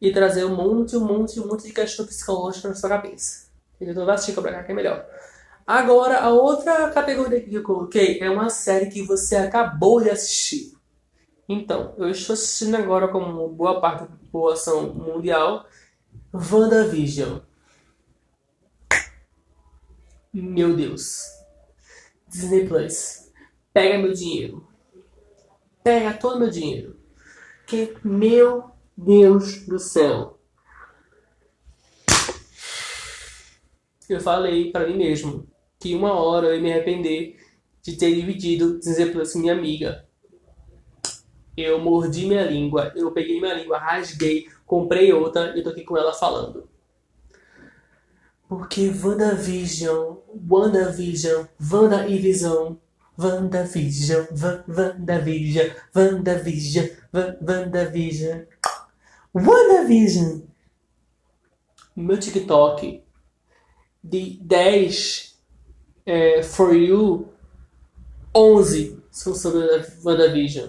[0.00, 3.46] e trazer um monte, um monte, um monte de questão psicológica na sua cabeça.
[3.80, 5.06] Então vai assistir Cobra que é melhor.
[5.64, 10.72] Agora, a outra categoria que eu coloquei é uma série que você acabou de assistir.
[11.48, 15.64] Então, eu estou assistindo agora como boa parte da população mundial
[16.32, 17.38] WandaVision.
[20.32, 21.26] Meu Deus.
[22.26, 23.30] Disney Plus.
[23.70, 24.66] Pega meu dinheiro.
[25.84, 26.96] Pega todo meu dinheiro.
[27.66, 30.38] Que meu Deus do céu.
[34.08, 35.46] Eu falei para mim mesmo
[35.78, 37.38] que uma hora eu ia me arrepender
[37.82, 40.08] de ter dividido Disney Plus com minha amiga.
[41.54, 45.98] Eu mordi minha língua, eu peguei minha língua, rasguei, comprei outra e tô aqui com
[45.98, 46.71] ela falando.
[48.52, 52.78] Porque WandaVision, WandaVision, Wanda e Visão,
[53.18, 54.26] WandaVision,
[54.68, 56.88] WandaVision, WandaVision,
[57.40, 58.46] WandaVision.
[59.34, 60.42] WandaVision.
[61.96, 63.02] Meu TikTok
[64.04, 65.40] de 10
[66.04, 67.32] é, For You,
[68.34, 69.60] 11 são sobre
[70.04, 70.68] WandaVision.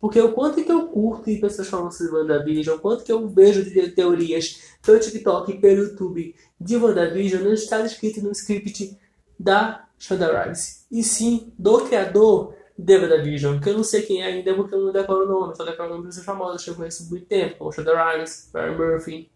[0.00, 3.28] Porque o quanto que eu curto e pessoas falando sobre WandaVision, o quanto que eu
[3.28, 8.98] vejo de teorias pelo TikTok e pelo YouTube de WandaVision não está escrito no script
[9.38, 10.86] da Shonda Rhimes.
[10.90, 14.80] E sim do criador David Vision, que eu não sei quem é ainda porque eu
[14.80, 17.56] não decoro o nome, só decoro o nome dos famosos que eu conheço muito tempo,
[17.58, 19.30] como Shonda Rhimes, Barry Murphy,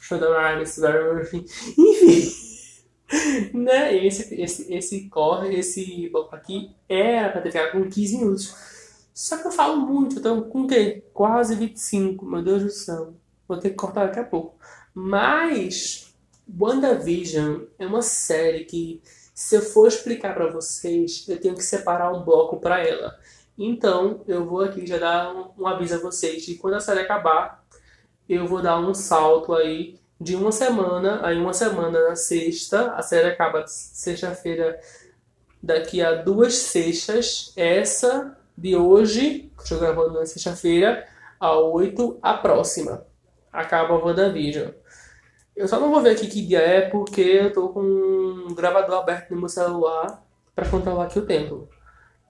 [0.00, 1.44] Shonda Rhimes, Barry Murphy,
[1.78, 2.50] enfim.
[3.54, 3.96] né?
[4.06, 8.54] Esse, esse, esse corre, esse bloco aqui era pra ter ficado com 15 minutos.
[9.12, 11.02] Só que eu falo muito, então com o quê?
[11.12, 13.14] Quase 25, meu Deus do céu.
[13.48, 14.56] Vou ter que cortar daqui a pouco.
[14.94, 16.09] Mas
[16.58, 19.02] WandaVision é uma série que
[19.34, 23.18] se eu for explicar para vocês, eu tenho que separar um bloco para ela.
[23.56, 27.00] Então, eu vou aqui já dar um, um aviso a vocês de quando a série
[27.00, 27.64] acabar,
[28.28, 33.02] eu vou dar um salto aí de uma semana, aí uma semana na sexta, a
[33.02, 34.78] série acaba sexta-feira,
[35.62, 41.06] daqui a duas sextas, essa de hoje, que estou gravando na sexta-feira,
[41.38, 43.06] a 8, a próxima.
[43.50, 44.72] Acaba WandaVision.
[45.56, 48.98] Eu só não vou ver aqui que dia é porque eu tô com um gravador
[48.98, 51.68] aberto no meu celular para controlar aqui o tempo.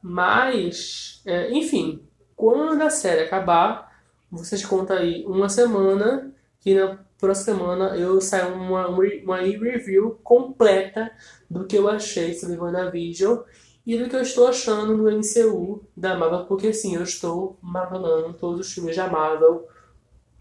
[0.03, 2.03] Mas, é, enfim,
[2.35, 8.55] quando a série acabar, vocês contam aí uma semana que na próxima semana eu saio
[8.55, 11.11] uma, uma review completa
[11.49, 13.41] do que eu achei sobre WandaVision
[13.87, 18.33] e do que eu estou achando no MCU da Marvel, porque sim, eu estou marvelando
[18.35, 19.67] todos os filmes da Marvel.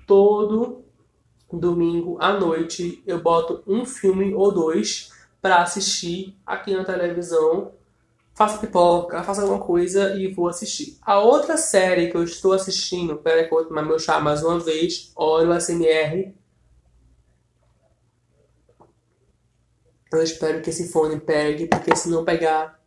[0.06, 0.84] Todo
[1.58, 7.72] domingo à noite eu boto um filme ou dois para assistir aqui na televisão.
[8.34, 10.98] Faço pipoca, faço alguma coisa e vou assistir.
[11.02, 14.44] A outra série que eu estou assistindo, pera que eu vou tomar meu chá mais
[14.44, 16.34] uma vez, olha o SMR.
[20.12, 22.80] Eu espero que esse fone pegue, porque se não pegar,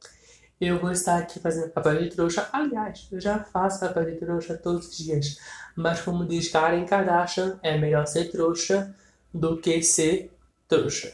[0.60, 2.48] eu vou estar aqui fazendo papel de trouxa.
[2.52, 5.36] Aliás, eu já faço papel de trouxa todos os dias.
[5.76, 8.94] Mas como diz Karen Kardashian, é melhor ser trouxa
[9.32, 10.30] do que ser
[10.68, 11.12] trouxa.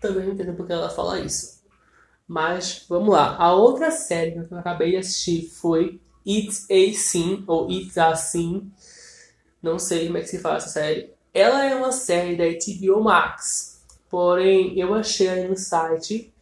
[0.00, 1.62] Também não entendo porque ela fala isso.
[2.26, 3.36] Mas vamos lá.
[3.36, 8.14] A outra série que eu acabei de assistir foi It's a Sin, ou It's a
[8.14, 8.72] Sin.
[9.62, 11.10] Não sei como é que se fala essa série.
[11.32, 13.82] Ela é uma série da HBO Max.
[14.10, 16.32] Porém, eu achei aí no site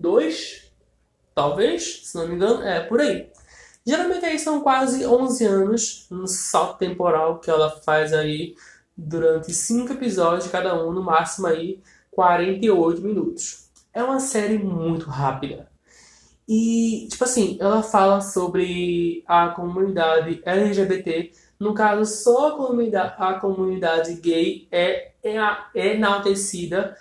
[0.00, 0.72] 2,
[1.34, 3.30] talvez, se não me engano, é por aí.
[3.86, 8.54] Geralmente aí são quase 11 anos, um salto temporal que ela faz aí
[8.96, 13.70] durante 5 episódios, cada um no máximo aí 48 minutos.
[13.92, 15.68] É uma série muito rápida.
[16.48, 23.34] E, tipo assim, ela fala sobre a comunidade LGBT no caso, só a comunidade, a
[23.34, 25.36] comunidade gay é, é,
[25.74, 26.96] é enaltecida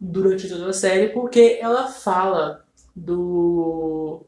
[0.00, 2.64] durante toda a série porque ela fala
[2.96, 4.24] do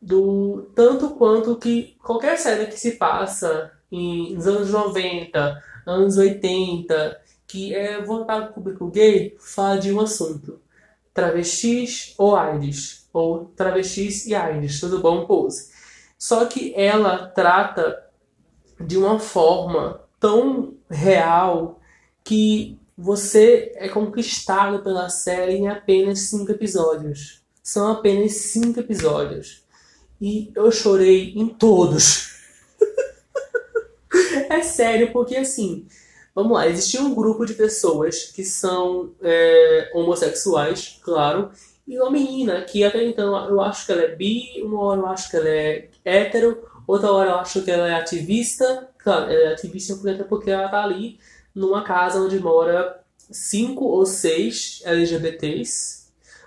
[0.00, 7.20] do tanto quanto que qualquer série que se passa em, nos anos 90, anos 80,
[7.46, 10.60] que é voltada para o público gay, fala de um assunto.
[11.14, 15.72] Travestis ou AIDS, ou travestis e AIDS, tudo bom, pose.
[16.18, 18.04] Só que ela trata
[18.78, 21.80] de uma forma tão real
[22.22, 27.42] que você é conquistado pela série em apenas cinco episódios.
[27.62, 29.64] São apenas cinco episódios.
[30.20, 32.38] E eu chorei em todos.
[34.48, 35.86] é sério, porque assim,
[36.34, 41.50] vamos lá, existia um grupo de pessoas que são é, homossexuais, claro,
[41.86, 45.06] e uma menina que até então eu acho que ela é bi, uma hora eu
[45.06, 48.88] acho que ela é hétero, Outra hora eu acho que ela é ativista.
[48.98, 49.96] Claro, ela é ativista
[50.28, 51.18] porque ela tá ali
[51.54, 56.04] numa casa onde mora cinco ou seis LGBTs.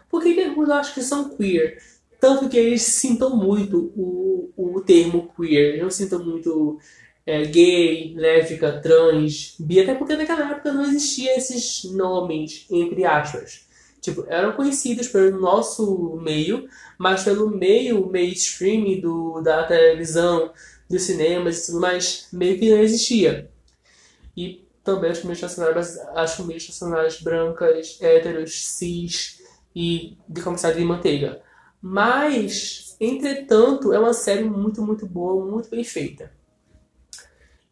[0.10, 1.82] Porque eu acho que são queer.
[2.20, 5.74] Tanto que eles sintam muito o, o termo queer.
[5.74, 6.80] Eles não sintam muito
[7.26, 9.80] é, gay, lésbica, trans, bi.
[9.80, 13.68] Até porque naquela época não existiam esses nomes, entre aspas
[14.02, 16.68] tipo, eram conhecidos pelo nosso meio,
[16.98, 20.52] mas pelo meio mainstream do, da televisão,
[20.90, 23.50] dos cinemas e tudo mais, meio que não existia.
[24.36, 29.44] E também as famílias estacionárias, as famílias brancas, héteros, cis
[29.76, 31.42] e de comissário de manteiga.
[31.82, 36.32] Mas, entretanto, é uma série muito, muito boa, muito bem feita.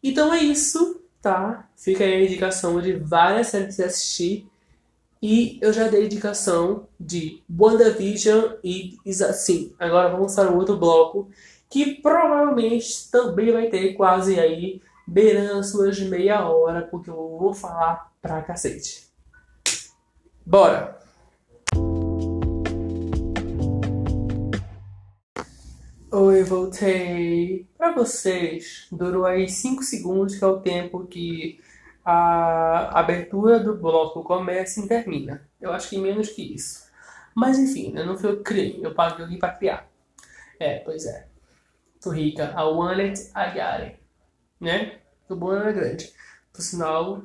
[0.02, 1.66] Então é isso, tá?
[1.74, 4.46] Fica aí a indicação de várias séries que assistir
[5.22, 9.74] e eu já dei indicação de WandaVision e assim.
[9.78, 11.30] Agora vamos para o outro bloco,
[11.70, 17.54] que provavelmente também vai ter quase aí beirando as suas meia hora, porque eu vou
[17.54, 19.06] falar pra cacete.
[20.44, 20.98] Bora!
[26.10, 27.68] Oi, voltei.
[27.76, 31.60] Para vocês, durou aí 5 segundos, que é o tempo que
[32.04, 35.46] a abertura do bloco começa e termina.
[35.60, 36.86] Eu acho que menos que isso.
[37.34, 39.88] Mas enfim, eu não fui eu que criei, eu paguei alguém pra criar.
[40.58, 41.26] É, pois é.
[42.00, 42.54] Tô rica.
[42.56, 44.05] I want it, I got it.
[44.60, 44.98] Né?
[45.28, 46.12] O bom é grande.
[46.52, 47.22] Por sinal,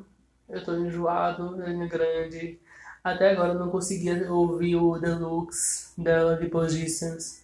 [0.50, 2.60] eu tô enjoado, é grande.
[3.04, 7.42] Até agora eu não conseguia ouvir o Deluxe dela depois Distance.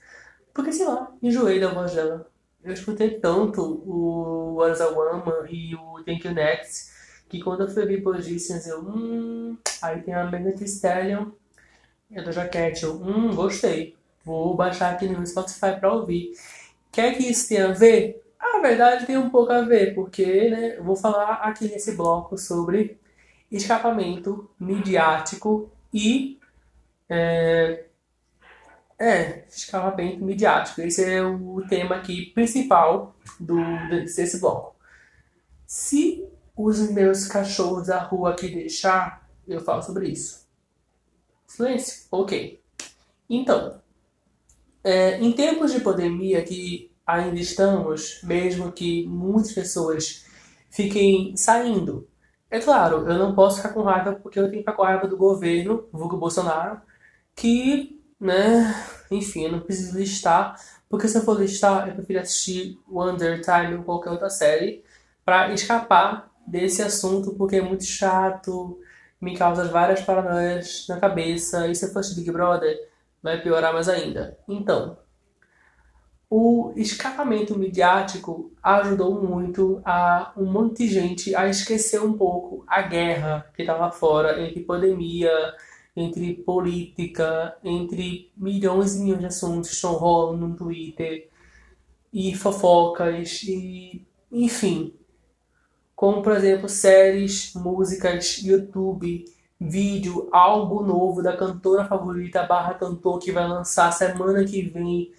[0.54, 2.30] Porque, sei lá, enjoei da voz dela.
[2.64, 6.98] Eu escutei tanto o What is a Woman e o Thank You Next
[7.30, 9.58] que quando eu fui ouvir Depois Distance eu, hum.
[9.82, 11.28] Aí tem a Megan Stallion
[12.10, 12.84] e a Doja Cat.
[12.84, 13.96] Eu, hum, gostei.
[14.24, 16.32] Vou baixar aqui no Spotify pra ouvir.
[16.92, 18.24] Quer que isso tenha a ver?
[18.40, 23.00] A verdade tem um pouco a ver, porque né, vou falar aqui nesse bloco sobre
[23.52, 26.40] escapamento midiático e.
[27.10, 27.86] É,
[29.00, 30.82] é, escapamento midiático.
[30.82, 33.58] Esse é o tema aqui principal do,
[33.90, 34.76] desse bloco.
[35.66, 40.48] Se os meus cachorros da rua aqui deixar, eu falo sobre isso.
[41.46, 42.08] Silêncio?
[42.12, 42.60] Ok.
[43.30, 43.80] Então,
[44.84, 50.26] é, em tempos de pandemia que ainda estamos, mesmo que muitas pessoas
[50.70, 52.08] fiquem saindo,
[52.52, 55.08] é claro, eu não posso ficar com raiva porque eu tenho que ficar com raiva
[55.08, 56.82] do governo, vulgo Bolsonaro,
[57.36, 58.74] que, né,
[59.12, 60.56] enfim, eu não preciso listar,
[60.90, 64.84] porque se eu for listar, eu prefiro assistir Wonder Time ou qualquer outra série
[65.26, 68.80] para escapar desse assunto, porque é muito chato,
[69.20, 72.78] me causa várias paranoias na cabeça, e se eu fosse Big Brother,
[73.22, 74.38] vai piorar mais ainda.
[74.48, 74.98] Então,
[76.30, 82.82] o escapamento midiático ajudou muito a um monte de gente a esquecer um pouco a
[82.82, 85.32] guerra que estava fora entre pandemia,
[85.96, 91.30] entre política, entre milhões e milhões de assuntos que estão rolando no Twitter
[92.14, 94.94] e fofocas e enfim,
[95.96, 99.26] como por exemplo séries, músicas, YouTube
[99.60, 105.12] vídeo, álbum novo da cantora favorita barra cantor que vai lançar semana que vem,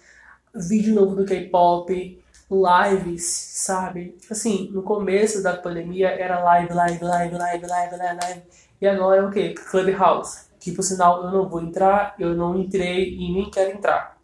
[0.53, 4.15] vídeo novo do K-pop, lives, sabe?
[4.19, 8.41] Tipo assim, no começo da pandemia era live, live, live, live, live, live, live.
[8.81, 9.53] E agora é o que?
[9.53, 10.49] Clubhouse.
[10.59, 14.17] Que por sinal eu não vou entrar, eu não entrei e nem quero entrar.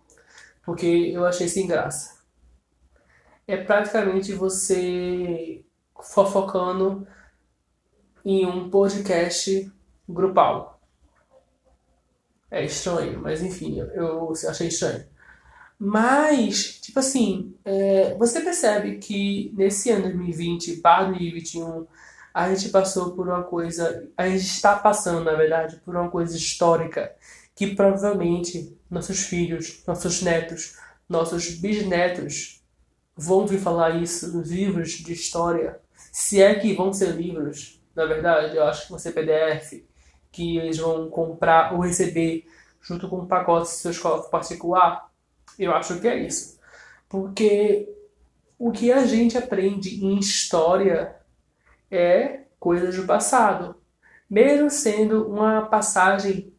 [0.65, 2.15] Porque eu achei sem graça.
[3.47, 5.63] É praticamente você
[6.01, 7.07] fofocando
[8.25, 9.71] em um podcast
[10.09, 10.79] grupal.
[12.49, 15.05] É estranho, mas enfim, eu, achei estranho.
[15.77, 21.85] Mas, tipo assim, é, você percebe que nesse ano 2020 para 2021
[22.33, 26.35] a gente passou por uma coisa, a gente está passando, na verdade, por uma coisa
[26.35, 27.13] histórica
[27.55, 32.61] que provavelmente nossos filhos, nossos netos, nossos bisnetos
[33.15, 35.79] vão vir falar isso nos livros de história.
[36.11, 39.85] Se é que vão ser livros, na verdade, eu acho que vão ser PDF
[40.31, 42.45] que eles vão comprar ou receber
[42.81, 45.09] junto com o pacote se sua escola particular,
[45.57, 46.59] eu acho que é isso.
[47.07, 47.93] Porque
[48.57, 51.15] o que a gente aprende em história
[51.89, 53.75] é coisas do passado.
[54.29, 56.53] Mesmo sendo uma passagem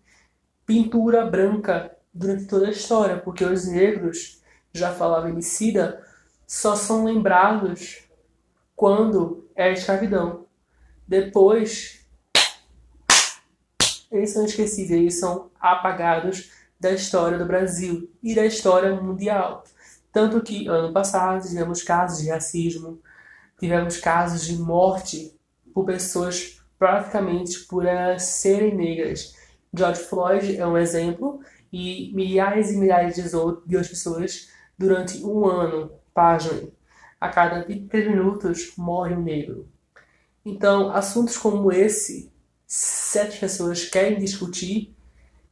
[0.64, 6.04] pintura branca durante toda a história, porque os negros, já falava Emicida,
[6.46, 8.04] só são lembrados
[8.74, 10.46] quando é a escravidão.
[11.06, 12.06] Depois
[14.10, 19.64] eles são esquecidos, eles são apagados da história do Brasil e da história mundial.
[20.12, 23.00] Tanto que ano passado tivemos casos de racismo,
[23.58, 25.34] tivemos casos de morte
[25.74, 29.34] por pessoas praticamente por elas serem negras.
[29.74, 31.40] George Floyd é um exemplo
[31.72, 36.68] e milhares e milhares de outras pessoas durante um ano, página,
[37.20, 39.68] a cada 23 minutos morre um negro.
[40.44, 42.32] Então, assuntos como esse
[42.66, 44.95] certas pessoas querem discutir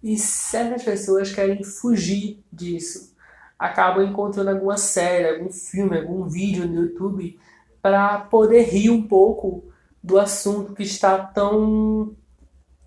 [0.04, 3.14] e certas pessoas querem fugir disso.
[3.58, 7.40] Acabam encontrando alguma série, algum filme, algum vídeo no YouTube
[7.80, 9.64] para poder rir um pouco
[10.02, 12.14] do assunto que está tão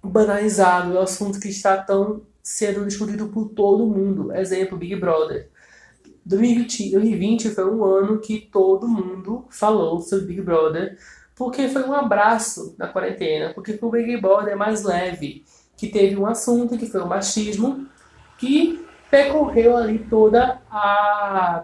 [0.03, 4.31] banalizado, o assunto que está tão sendo discutido por todo mundo.
[4.35, 5.49] Exemplo, Big Brother.
[6.23, 10.95] 2020, 2020 foi um ano que todo mundo falou sobre Big Brother
[11.37, 15.45] porque foi um abraço na quarentena, porque o Big Brother é mais leve,
[15.77, 17.87] que teve um assunto que foi o machismo,
[18.37, 21.63] que percorreu ali toda a,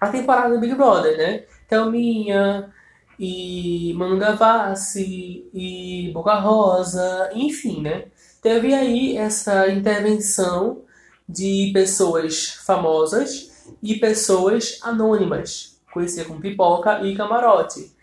[0.00, 1.44] a temporada do Big Brother, né?
[1.68, 2.72] Thelminha
[3.18, 8.06] e Manu Gavassi e Boca Rosa, enfim, né?
[8.42, 10.82] Teve aí essa intervenção
[11.28, 13.50] de pessoas famosas
[13.82, 17.94] e pessoas anônimas, conhecidas como pipoca e camarote.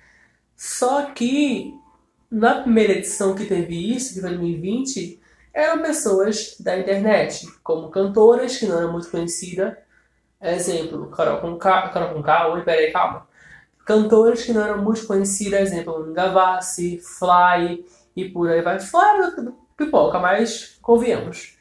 [0.56, 1.74] Só que
[2.30, 5.20] na primeira edição que teve isso, foi 2020,
[5.54, 9.76] eram pessoas da internet, como cantoras que não eram muito conhecidas.
[10.42, 13.28] Exemplo, Carol com Carol com K, oi, peraí, calma.
[13.86, 18.80] Cantoras que não eram muito conhecidas, exemplo, Gavassi, Fly e por aí vai.
[18.80, 21.58] Fly do pipoca, mas convenhamos.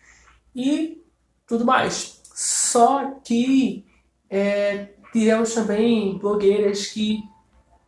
[0.54, 1.02] E
[1.46, 2.20] tudo mais.
[2.34, 3.86] Só que
[4.28, 7.20] é, tivemos também blogueiras que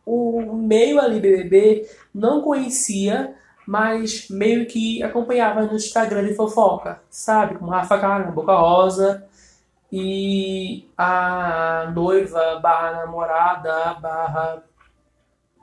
[0.09, 3.35] o meio ali BBB não conhecia,
[3.67, 7.57] mas meio que acompanhava no Instagram de fofoca, sabe?
[7.57, 9.27] Como Rafa Kalimann, Boca Rosa
[9.91, 14.63] e a noiva barra namorada barra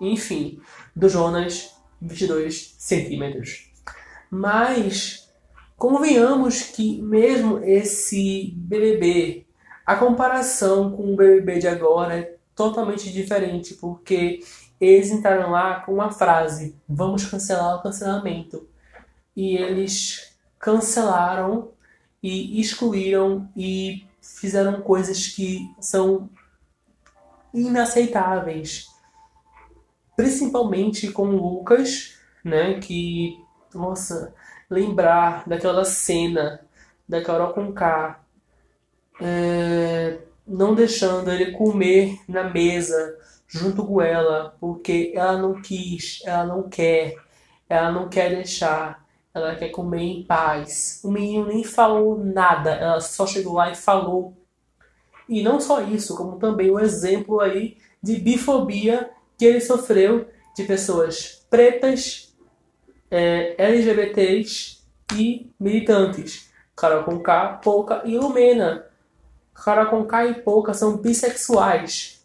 [0.00, 0.60] enfim,
[0.94, 3.70] do Jonas 22 centímetros.
[4.30, 5.32] Mas
[5.76, 9.46] convenhamos que mesmo esse BBB,
[9.84, 14.40] a comparação com o BBB de agora totalmente diferente, porque
[14.80, 18.66] eles entraram lá com uma frase: vamos cancelar o cancelamento.
[19.36, 21.70] E eles cancelaram
[22.22, 26.28] e excluíram e fizeram coisas que são
[27.52, 28.86] inaceitáveis.
[30.16, 33.38] Principalmente com Lucas, né, que
[33.74, 34.34] nossa,
[34.70, 36.60] lembrar daquela cena
[37.06, 38.18] da Carol com K
[39.20, 43.18] é, não deixando ele comer na mesa
[43.48, 47.16] junto com ela, porque ela não quis, ela não quer,
[47.68, 51.00] ela não quer deixar, ela quer comer em paz.
[51.04, 54.36] O menino nem falou nada, ela só chegou lá e falou.
[55.28, 60.28] E não só isso, como também o um exemplo aí de bifobia que ele sofreu
[60.56, 62.34] de pessoas pretas,
[63.10, 64.78] é, LGBTs
[65.14, 66.50] e militantes.
[66.74, 68.84] Carol K, Pouca e Lumena
[69.64, 72.24] Carol Conká e Pouca são bissexuais.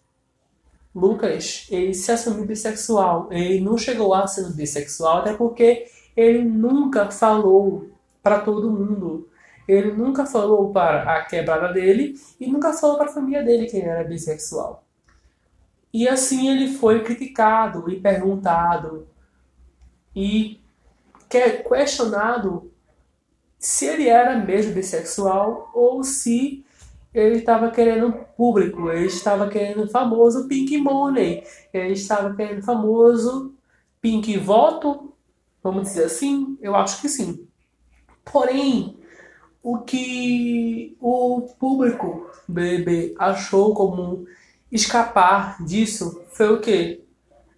[0.93, 3.27] Lucas, ele se assumiu bissexual.
[3.31, 7.89] Ele não chegou lá sendo bissexual, até porque ele nunca falou
[8.21, 9.29] para todo mundo.
[9.67, 13.77] Ele nunca falou para a quebrada dele e nunca falou para a família dele que
[13.77, 14.83] ele era bissexual.
[15.93, 19.07] E assim ele foi criticado e perguntado
[20.15, 20.59] e
[21.29, 22.71] questionado
[23.57, 26.65] se ele era mesmo bissexual ou se
[27.13, 31.43] ele estava querendo público, ele estava querendo famoso Pink Money,
[31.73, 33.53] ele estava querendo famoso
[34.01, 35.13] Pink Voto,
[35.61, 36.57] vamos dizer assim?
[36.61, 37.47] Eu acho que sim.
[38.23, 38.97] Porém,
[39.61, 44.25] o que o público BBB achou como
[44.71, 47.03] escapar disso foi o que?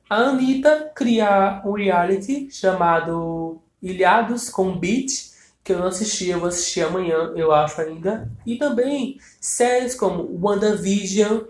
[0.10, 5.33] A Anitta criar um reality chamado Ilhados com Beat,
[5.64, 8.30] que eu não assisti, eu vou assistir amanhã, eu acho ainda.
[8.46, 11.44] E também séries como WandaVision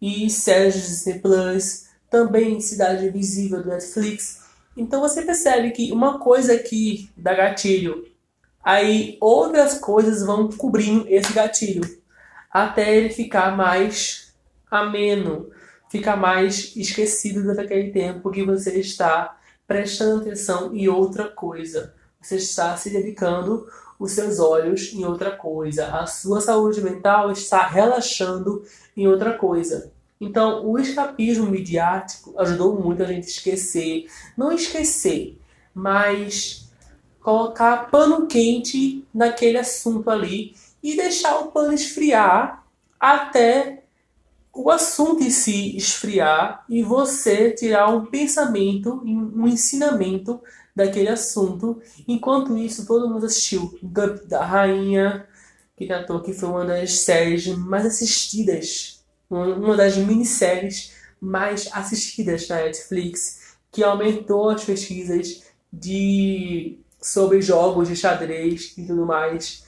[0.00, 4.42] e séries de Disney Plus, também Cidade Invisível do Netflix.
[4.76, 8.04] Então você percebe que uma coisa aqui dá gatilho,
[8.64, 11.82] aí outras coisas vão cobrindo esse gatilho,
[12.50, 14.34] até ele ficar mais
[14.70, 15.50] ameno,
[15.88, 22.76] ficar mais esquecido daquele tempo que você está prestando atenção em outra coisa você está
[22.76, 23.66] se dedicando
[23.98, 25.86] os seus olhos em outra coisa.
[25.88, 28.64] A sua saúde mental está relaxando
[28.96, 29.92] em outra coisa.
[30.20, 34.06] Então, o escapismo midiático ajudou muito a gente esquecer.
[34.36, 35.38] Não esquecer,
[35.74, 36.70] mas
[37.20, 42.64] colocar pano quente naquele assunto ali e deixar o pano esfriar
[42.98, 43.82] até
[44.52, 50.40] o assunto em si esfriar e você tirar um pensamento, um ensinamento
[50.74, 51.80] daquele assunto.
[52.06, 55.26] Enquanto isso, todo mundo assistiu Gup da Rainha,
[55.76, 62.56] que tratou que foi uma das séries mais assistidas, uma das minisséries mais assistidas na
[62.56, 69.64] Netflix, que aumentou as pesquisas de sobre jogos de xadrez e tudo mais.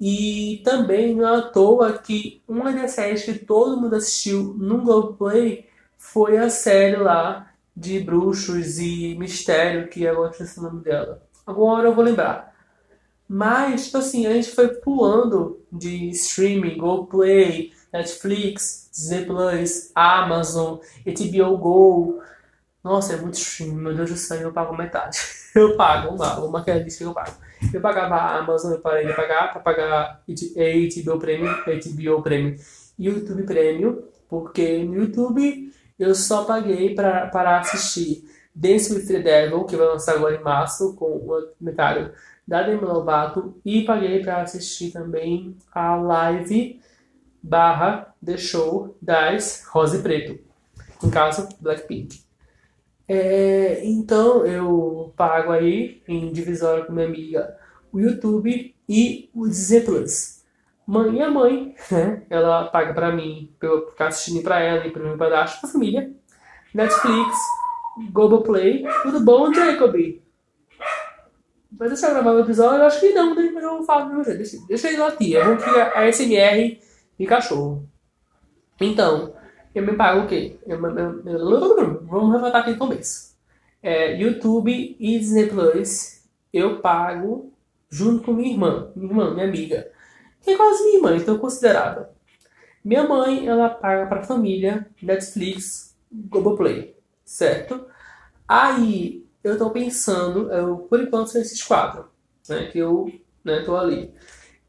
[0.00, 4.82] E também não é à toa que uma das séries que todo mundo assistiu no
[4.82, 11.22] Globoplay foi a série lá de bruxos e mistério, que agora esqueci o nome dela.
[11.46, 12.54] Agora eu vou lembrar.
[13.28, 21.58] Mas, tipo assim, a gente foi pulando de streaming, GoPlay, Netflix, Disney Plus, Amazon, HBO
[21.58, 22.22] Go.
[22.82, 25.18] Nossa, é muito streaming, meu Deus do céu, eu pago metade.
[25.54, 27.30] Eu pago, vamos lá, vou marcar a lista que eu pago.
[27.72, 32.56] Eu pagava a Amazon, eu parei de pagar para pagar HBO Premium, HBO Premium
[32.98, 38.24] e YouTube Premium, porque no YouTube eu só paguei pra, para assistir
[38.54, 42.12] Dance with the Devil, que vai lançar agora em março, com o documentário
[42.46, 46.80] da Demi Lovato, e paguei para assistir também a live
[47.42, 50.38] barra The Show das Rose Preto,
[51.02, 52.22] no caso Blackpink.
[53.06, 57.56] É, então eu pago aí em divisória com minha amiga
[57.92, 60.43] o YouTube e o Disney Plus.
[60.86, 62.22] Mãe, a mãe, né?
[62.28, 65.70] Ela paga pra mim, pra eu ficar assistindo pra ela e pra meu pedaço pra
[65.70, 66.12] família.
[66.74, 67.36] Netflix,
[68.10, 69.94] Globoplay, tudo bom, Jacob?
[71.72, 72.78] Vai deixar gravar o episódio?
[72.78, 73.50] Eu acho que não, né?
[73.52, 74.38] Mas eu falo do meu jeito.
[74.38, 75.44] Deixa, deixa ele lá, tia.
[75.44, 76.78] Vamos que a SMR
[77.18, 77.88] de cachorro.
[78.80, 79.34] Então,
[79.74, 80.58] eu me pago o quê?
[80.66, 83.34] Eu, eu, eu, vamos levantar aqui no começo.
[83.82, 86.22] É, YouTube e Disney Plus
[86.52, 87.52] eu pago
[87.90, 89.90] junto com minha irmã, minha irmã, minha amiga,
[90.50, 92.10] é quase minha irmã, então considerada.
[92.84, 97.86] Minha mãe, ela paga para a família Netflix, Globoplay, certo?
[98.46, 102.06] Aí eu tô pensando, eu, por enquanto são esses quatro,
[102.48, 103.10] né, que eu
[103.42, 104.12] né, tô ali.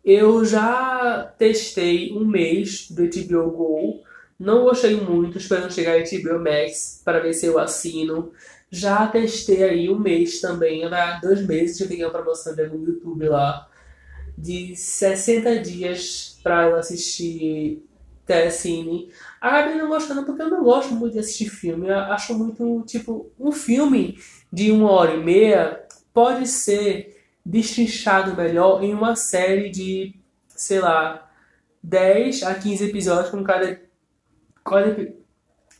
[0.04, 4.04] Eu já testei um mês do HBO Go,
[4.40, 8.32] não gostei muito, esperando chegar a HBO Max para ver se eu assino.
[8.70, 10.84] Já testei aí um mês também,
[11.22, 13.68] dois meses eu peguei uma promoção no YouTube lá
[14.38, 17.84] de 60 dias para eu assistir
[18.26, 19.12] telecine.
[19.40, 21.88] Acabei não gostando porque eu não gosto muito de assistir filme.
[21.88, 24.20] Eu acho muito, tipo, um filme
[24.52, 30.16] de uma hora e meia pode ser destrinchado melhor em uma série de,
[30.48, 31.30] sei lá,
[31.84, 33.80] 10 a 15 episódios com cada.
[34.64, 35.14] cada...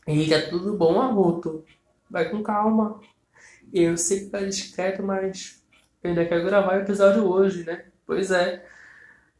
[0.08, 1.66] Eita, tudo bom, Arruto?
[2.10, 2.99] Vai com calma.
[3.74, 5.64] Eu sei que tá discreto, mas
[6.03, 7.86] ainda quero gravar o episódio hoje, né?
[8.06, 8.66] Pois é.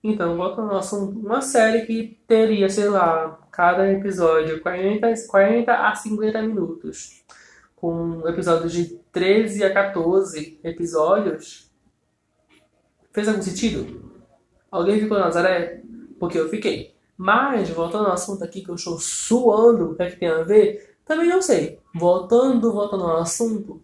[0.04, 5.96] Então, voltando ao assunto, uma série que teria, sei lá, cada episódio 40, 40 a
[5.96, 7.24] 50 minutos,
[7.76, 11.72] com episódios de 13 a 14 episódios,
[13.12, 14.12] fez algum sentido?
[14.70, 15.82] Alguém ficou na Nazaré?
[16.20, 16.94] Porque eu fiquei.
[17.18, 20.44] Mas, voltando ao assunto aqui que eu estou suando, o que é que tem a
[20.44, 20.98] ver?
[21.06, 21.80] Também não sei.
[21.94, 23.82] Voltando, voltando ao assunto.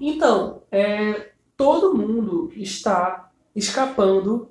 [0.00, 4.50] Então, é, todo mundo está escapando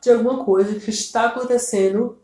[0.00, 2.18] de alguma coisa que está acontecendo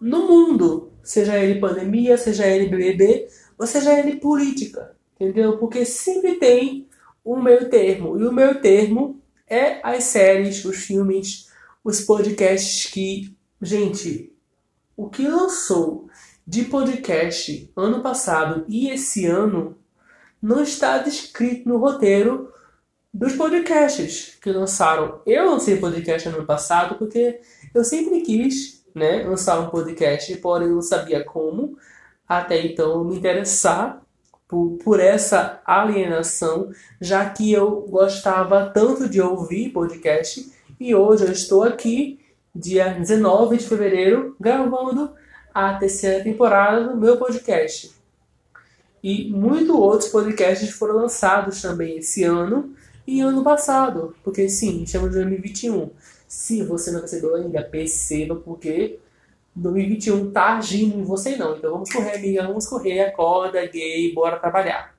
[0.00, 5.58] no mundo, seja ele pandemia, seja ele BBB, ou seja ele política, entendeu?
[5.58, 6.88] Porque sempre tem
[7.24, 11.48] um meio termo, e o meio termo é as séries, os filmes,
[11.84, 14.32] os podcasts que, gente,
[14.96, 16.08] o que lançou
[16.46, 19.76] de podcast ano passado e esse ano
[20.40, 22.52] não está descrito no roteiro
[23.12, 25.20] dos podcasts que lançaram.
[25.26, 27.40] Eu lancei podcast ano passado porque
[27.74, 31.78] eu sempre quis né, lançar um podcast, porém não sabia como
[32.28, 34.02] até então me interessar
[34.46, 40.50] por, por essa alienação, já que eu gostava tanto de ouvir podcast
[40.80, 42.20] e hoje eu estou aqui,
[42.54, 45.12] dia 19 de fevereiro, gravando
[45.52, 47.92] a terceira temporada do meu podcast.
[49.02, 52.74] E muitos outros podcasts foram lançados também esse ano
[53.08, 55.90] e ano passado, porque sim, estamos em 2021.
[56.28, 58.98] Se você não percebeu ainda, perceba porque
[59.54, 61.56] 2021 tá agindo em você não.
[61.56, 64.94] Então vamos correr, amiga, vamos correr, acorda, gay, bora trabalhar.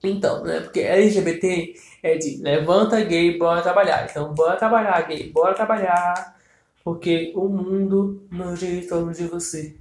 [0.00, 0.60] Então, né?
[0.60, 1.74] Porque LGBT
[2.04, 4.06] é de levanta gay, bora trabalhar.
[4.08, 6.40] Então, bora trabalhar, gay, bora trabalhar.
[6.84, 9.74] Porque o mundo não gira em torno de você.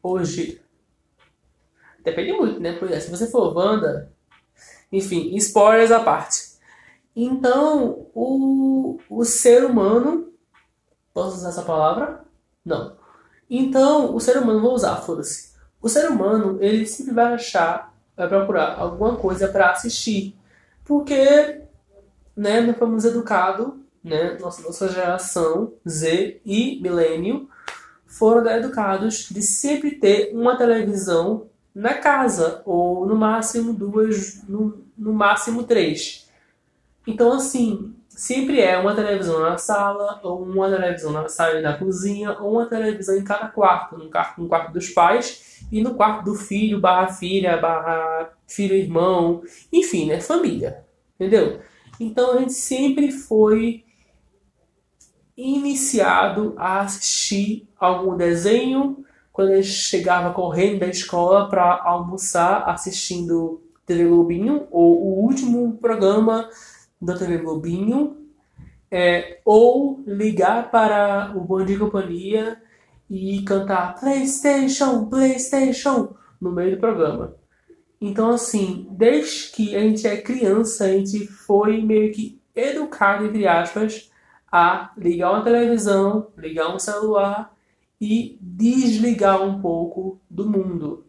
[0.00, 0.60] Hoje.
[2.04, 2.74] Depende muito, né?
[2.74, 4.12] Por exemplo, se você for Wanda.
[4.92, 6.47] Enfim, spoilers à parte.
[7.20, 10.32] Então, o, o ser humano.
[11.12, 12.24] Posso usar essa palavra?
[12.64, 12.96] Não.
[13.50, 15.52] Então, o ser humano, vou usar, foda-se.
[15.82, 20.36] O ser humano, ele sempre vai achar, vai procurar alguma coisa para assistir.
[20.84, 21.60] Porque,
[22.36, 23.72] né, nós fomos educados,
[24.04, 27.48] né, nossa, nossa geração Z e milênio
[28.06, 35.12] foram educados de sempre ter uma televisão na casa, ou no máximo duas, no, no
[35.12, 36.27] máximo três.
[37.08, 41.78] Então, assim, sempre é uma televisão na sala, ou uma televisão na sala e na
[41.78, 45.94] cozinha, ou uma televisão em cada quarto, no quarto, no quarto dos pais e no
[45.94, 49.40] quarto do filho, barra filha, barra filho irmão,
[49.72, 50.20] enfim, né?
[50.20, 50.84] Família.
[51.14, 51.60] Entendeu?
[51.98, 53.84] Então a gente sempre foi
[55.34, 59.02] iniciado a assistir algum desenho
[59.32, 65.78] quando a gente chegava correndo da escola para almoçar assistindo TV Globinho ou o último
[65.78, 66.50] programa
[67.00, 68.16] da TV Globinho,
[68.90, 72.60] é, ou ligar para o Bom Companhia
[73.08, 77.34] e cantar PlayStation, PlayStation no meio do programa.
[78.00, 83.46] Então, assim, desde que a gente é criança, a gente foi meio que educado, entre
[83.46, 84.10] aspas,
[84.50, 87.54] a ligar uma televisão, ligar um celular
[88.00, 91.04] e desligar um pouco do mundo.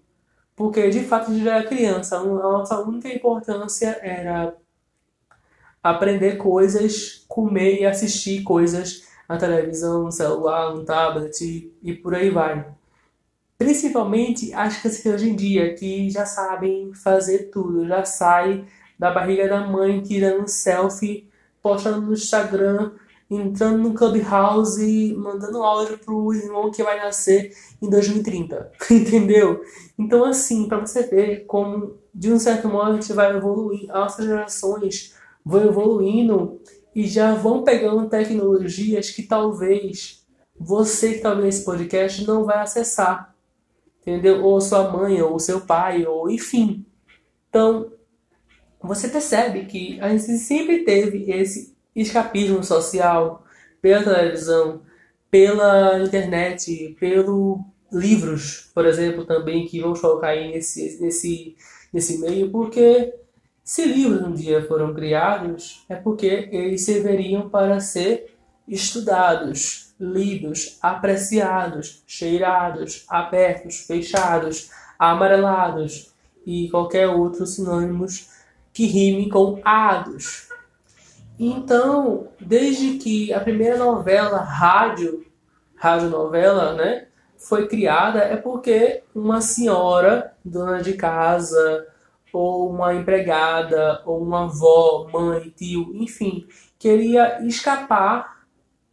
[0.55, 4.55] Porque de fato a gente era criança, a nossa única importância era
[5.84, 12.30] aprender coisas, comer e assistir coisas na televisão, no celular, no tablet e por aí
[12.30, 12.65] vai.
[13.57, 18.65] Principalmente as crianças hoje em dia que já sabem fazer tudo, já sai
[18.97, 21.30] da barriga da mãe tirando selfie,
[21.61, 22.91] postando no Instagram,
[23.30, 29.61] entrando no Clubhouse, mandando áudio pro irmão que vai nascer em 2030, entendeu?
[29.97, 34.15] Então assim, para você ver como de um certo modo a gente vai evoluir, as
[34.17, 35.13] gerações
[35.50, 36.62] vão evoluindo
[36.93, 40.24] e já vão pegando tecnologias que talvez
[40.58, 43.36] você que está vendo esse podcast não vai acessar.
[44.02, 44.43] Entendeu?
[44.43, 46.86] Ou sua mãe, ou seu pai, ou enfim.
[47.50, 47.91] Então,
[48.82, 53.43] você percebe que a gente sempre teve esse escapismo social
[53.82, 54.82] pela televisão,
[55.32, 57.60] pela internet, pelo
[57.91, 61.56] livros, por exemplo, também que vamos colocar aí nesse, nesse,
[61.91, 63.14] nesse meio, porque
[63.70, 68.36] se livros um dia foram criados, é porque eles serviriam para ser
[68.67, 76.11] estudados, lidos, apreciados, cheirados, abertos, fechados, amarelados
[76.43, 78.32] e qualquer outro sinônimos
[78.74, 80.49] que rime com ados.
[81.38, 85.28] Então, desde que a primeira novela rádio,
[85.76, 87.05] radionovela, né,
[87.38, 91.86] foi criada, é porque uma senhora, dona de casa,
[92.34, 98.45] ou uma empregada, ou uma avó, mãe, tio, enfim, queria escapar,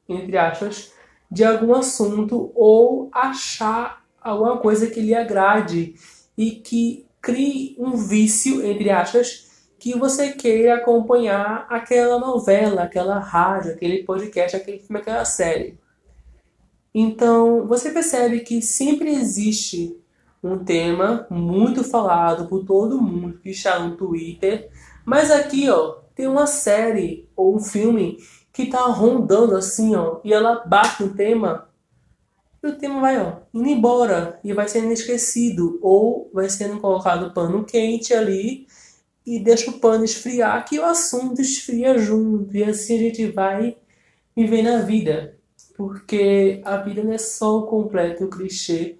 [0.08, 0.92] entre aspas,
[1.30, 5.94] de algum assunto ou achar alguma coisa que lhe agrade
[6.36, 9.46] e que crie um vício, entre aspas,
[9.78, 15.78] que você queira acompanhar aquela novela, aquela rádio, aquele podcast, aquele filme, aquela série.
[16.94, 19.96] Então, você percebe que sempre existe
[20.46, 24.70] um tema muito falado por todo mundo que está no Twitter.
[25.04, 28.18] Mas aqui, ó, tem uma série ou um filme
[28.52, 31.68] que tá rondando assim, ó, e ela bate no tema
[32.66, 37.32] e o tema vai, ó, indo embora e vai sendo esquecido ou vai sendo colocado
[37.32, 38.66] pano quente ali
[39.24, 43.76] e deixa o pano esfriar que o assunto esfria junto e assim a gente vai
[44.34, 45.38] viver na vida.
[45.76, 48.96] Porque a vida não é só o completo clichê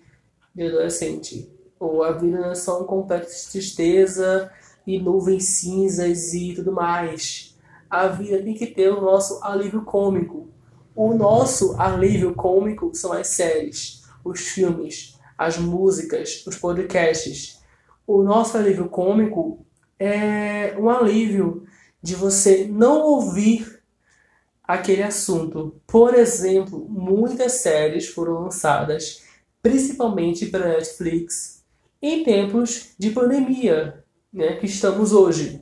[0.57, 1.53] de adolescente.
[1.79, 4.51] Ou a vida é só um complexo de tristeza
[4.87, 7.55] e nuvens cinzas e tudo mais.
[7.91, 10.49] A vida tem que ter o nosso alívio cômico.
[10.95, 17.61] O nosso alívio cômico são as séries, os filmes, as músicas, os podcasts.
[18.07, 19.65] O nosso alívio cômico
[19.99, 21.67] é um alívio
[22.03, 23.83] de você não ouvir
[24.65, 25.79] aquele assunto.
[25.87, 29.26] Por exemplo, muitas séries foram lançadas
[29.67, 31.65] principalmente pela Netflix,
[32.01, 35.61] em tempos de pandemia né, que estamos hoje.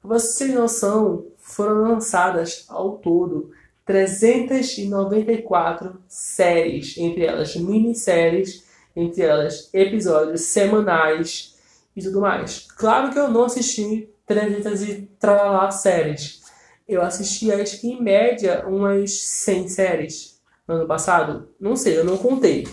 [0.00, 3.50] Para vocês terem noção, foram lançadas ao todo
[3.84, 8.62] 394 séries, entre elas minisséries,
[8.94, 11.56] entre elas episódios semanais
[11.96, 12.68] e tudo mais.
[12.76, 16.40] Claro que eu não assisti 300 e tralala séries.
[16.86, 21.48] Eu assisti, acho que em média, umas 100 séries no ano passado.
[21.58, 22.64] Não sei, eu não contei.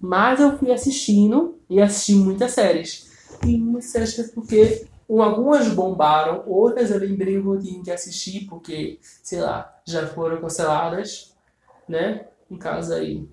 [0.00, 3.10] Mas eu fui assistindo e assisti muitas séries.
[3.44, 8.98] E muitas séries porque algumas bombaram, outras eu lembrei que eu tinha que assistir porque,
[9.22, 11.34] sei lá, já foram canceladas,
[11.88, 12.26] né?
[12.50, 13.28] Em caso aí,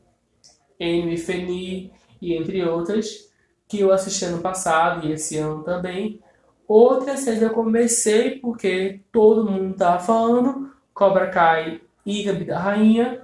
[0.79, 1.91] Anime Feni
[2.21, 3.29] e entre outras,
[3.67, 6.19] que eu assisti ano passado e esse ano também.
[6.67, 13.21] Outras séries eu comecei porque todo mundo tava falando, Cobra Kai e Gabi da Rainha,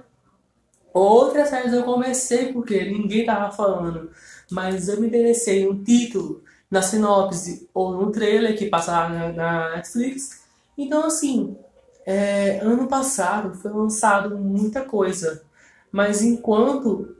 [0.92, 4.10] Outras séries eu comecei porque ninguém tava falando,
[4.50, 9.76] mas eu me interessei no título, na sinopse ou no trailer que passava na, na
[9.76, 10.42] Netflix.
[10.76, 11.56] Então, assim,
[12.06, 15.42] é, ano passado foi lançado muita coisa,
[15.92, 17.16] mas enquanto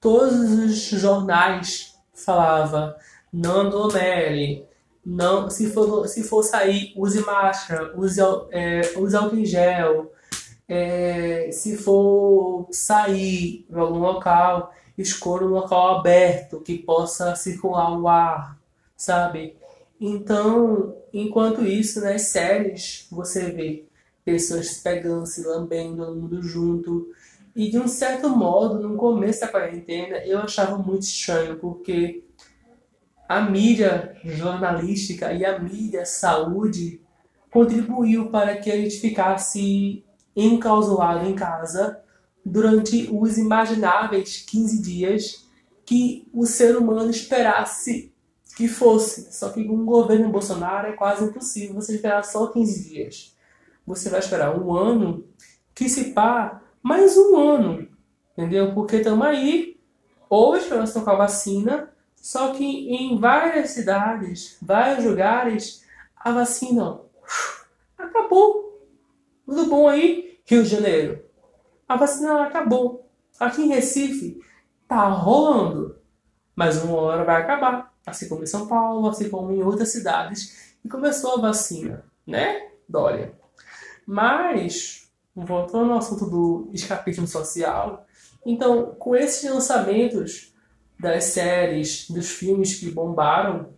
[0.00, 2.94] todos os jornais falavam
[3.32, 4.66] não aglomere,
[5.04, 8.20] não, se for, se for sair, use máscara, use,
[8.50, 10.12] é, use álcool em gel,
[10.68, 18.08] é, se for sair em algum local, escolha um local aberto que possa circular o
[18.08, 18.58] ar,
[18.96, 19.56] sabe?
[20.00, 23.84] Então, enquanto isso, nas séries, você vê
[24.24, 27.08] pessoas pegando, se lambendo, todo mundo junto.
[27.54, 32.24] E de um certo modo, no começo da quarentena, eu achava muito estranho, porque
[33.28, 37.00] a mídia jornalística e a mídia saúde
[37.50, 40.03] contribuiu para que a gente ficasse
[40.36, 42.00] enclausurado em casa
[42.44, 45.48] durante os imagináveis 15 dias
[45.86, 48.12] que o ser humano esperasse
[48.56, 49.32] que fosse.
[49.32, 53.36] Só que com o governo Bolsonaro é quase impossível você esperar só 15 dias.
[53.86, 55.24] Você vai esperar um ano,
[55.74, 57.88] que se pá, mais um ano.
[58.32, 58.74] Entendeu?
[58.74, 59.76] Porque estamos aí,
[60.30, 65.84] nós estamos com a vacina, só que em várias cidades, vários lugares,
[66.16, 67.00] a vacina
[67.98, 68.73] acabou.
[69.44, 71.24] Tudo bom aí, Rio de Janeiro?
[71.86, 73.10] A vacina acabou.
[73.38, 74.40] Aqui em Recife,
[74.88, 75.98] tá rolando.
[76.56, 77.92] Mas uma hora vai acabar.
[78.06, 80.76] Assim como em São Paulo, assim como em outras cidades.
[80.84, 83.32] E começou a vacina, né, Dória?
[84.06, 88.06] Mas, voltando ao assunto do escapismo social,
[88.46, 90.54] então, com esses lançamentos
[90.98, 93.74] das séries, dos filmes que bombaram,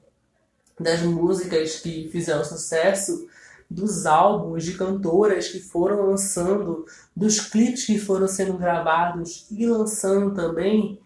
[0.78, 3.28] das músicas que fizeram sucesso,
[3.68, 10.34] dos álbuns de cantoras que foram lançando, dos clipes que foram sendo gravados e lançando
[10.34, 11.00] também.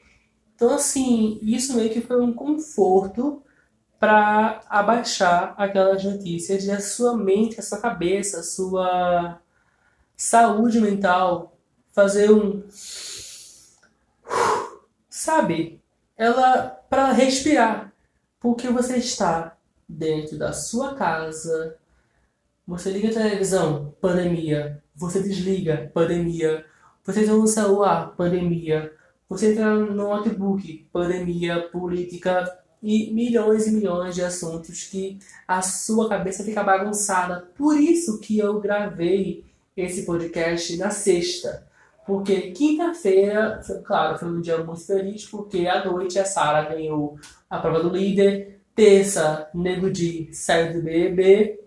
[0.54, 3.42] Então, assim, isso meio que foi um conforto
[3.98, 9.38] para abaixar aquelas notícias e a sua mente, a sua cabeça, a sua
[10.16, 11.56] saúde mental
[11.92, 12.62] fazer um
[15.08, 15.82] sabe,
[16.16, 17.92] ela para respirar,
[18.38, 19.56] porque você está
[19.88, 21.76] dentro da sua casa,
[22.70, 26.64] você liga a televisão, pandemia, você desliga, pandemia,
[27.04, 28.92] você entra no celular, pandemia,
[29.28, 36.08] você entra no notebook, pandemia, política e milhões e milhões de assuntos que a sua
[36.08, 37.48] cabeça fica bagunçada.
[37.56, 39.44] Por isso que eu gravei
[39.76, 41.68] esse podcast na sexta
[42.06, 47.18] porque quinta-feira, claro, foi um dia muito feliz, porque à noite a Sara ganhou
[47.48, 48.60] a prova do líder.
[48.74, 51.60] Terça, Nego Di saiu do BBB.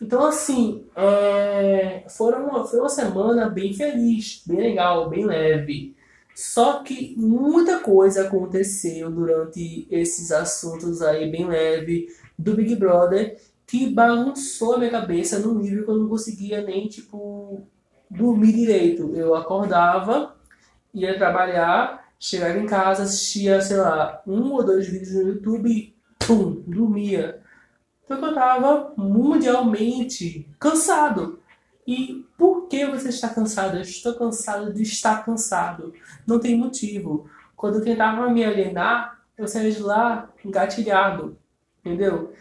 [0.00, 5.94] Então, assim, é, foram uma, foi uma semana bem feliz, bem legal, bem leve.
[6.34, 13.88] Só que muita coisa aconteceu durante esses assuntos aí, bem leve, do Big Brother, que
[13.88, 17.66] bagunçou a minha cabeça num nível que eu não conseguia nem, tipo,
[18.10, 19.12] dormir direito.
[19.14, 20.34] Eu acordava,
[20.92, 25.94] ia trabalhar, chegava em casa, assistia, sei lá, um ou dois vídeos no YouTube
[26.26, 27.42] pum, dormia.
[28.06, 31.38] Porque eu estava mundialmente cansado.
[31.86, 33.76] E por que você está cansado?
[33.76, 35.92] Eu estou cansado de estar cansado.
[36.26, 37.28] Não tem motivo.
[37.56, 41.36] Quando eu tentava me alienar, eu saía de lá engatilhado.
[41.84, 42.32] Entendeu?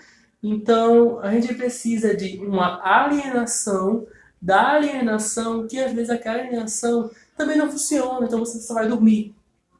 [0.42, 4.06] Então, a gente precisa de uma alienação
[4.42, 9.34] da alienação, que às vezes aquela alienação também não funciona, então você só vai dormir.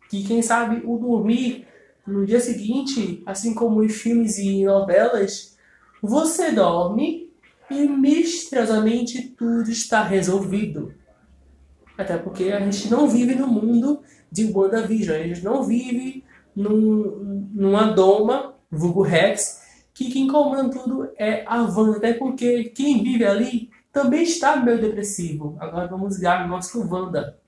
[0.10, 1.68] Que quem sabe o dormir
[2.08, 5.53] no dia seguinte, assim como em filmes e novelas,
[6.04, 7.32] você dorme
[7.72, 10.94] e misteriosamente tudo está resolvido.
[11.98, 17.48] Até porque a gente não vive no mundo de WandaVision, a gente não vive num,
[17.54, 19.62] numa doma, vulgo Rex,
[19.94, 24.82] que quem comanda tudo é a Wanda, até porque quem vive ali também está meio
[24.82, 25.56] depressivo.
[25.58, 27.40] Agora vamos ligar o nosso Wanda.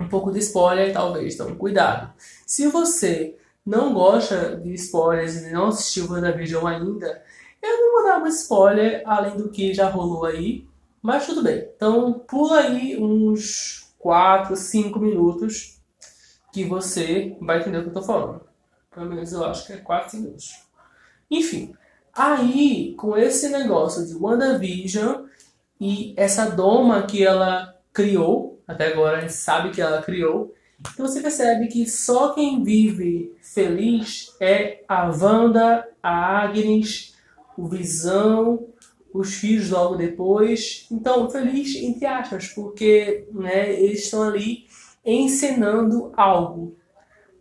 [0.00, 2.12] Um pouco de spoiler, talvez, então cuidado.
[2.44, 7.22] Se você não gosta de spoilers e não assistiu WandaVision ainda,
[7.66, 10.66] eu não vou dar um spoiler além do que já rolou aí,
[11.02, 11.68] mas tudo bem.
[11.76, 15.80] Então pula aí uns 4, 5 minutos
[16.52, 18.40] que você vai entender o que eu tô falando.
[18.94, 20.62] Pelo menos eu acho que é 4, 5 minutos.
[21.30, 21.74] Enfim,
[22.14, 25.26] aí com esse negócio de WandaVision
[25.80, 31.06] e essa doma que ela criou, até agora a gente sabe que ela criou, então
[31.06, 37.15] você percebe que só quem vive feliz é a Wanda, a Agnes,
[37.56, 38.68] o Visão,
[39.12, 40.86] os filhos logo depois.
[40.90, 44.66] Então, feliz entre aspas, porque né, eles estão ali
[45.04, 46.76] encenando algo.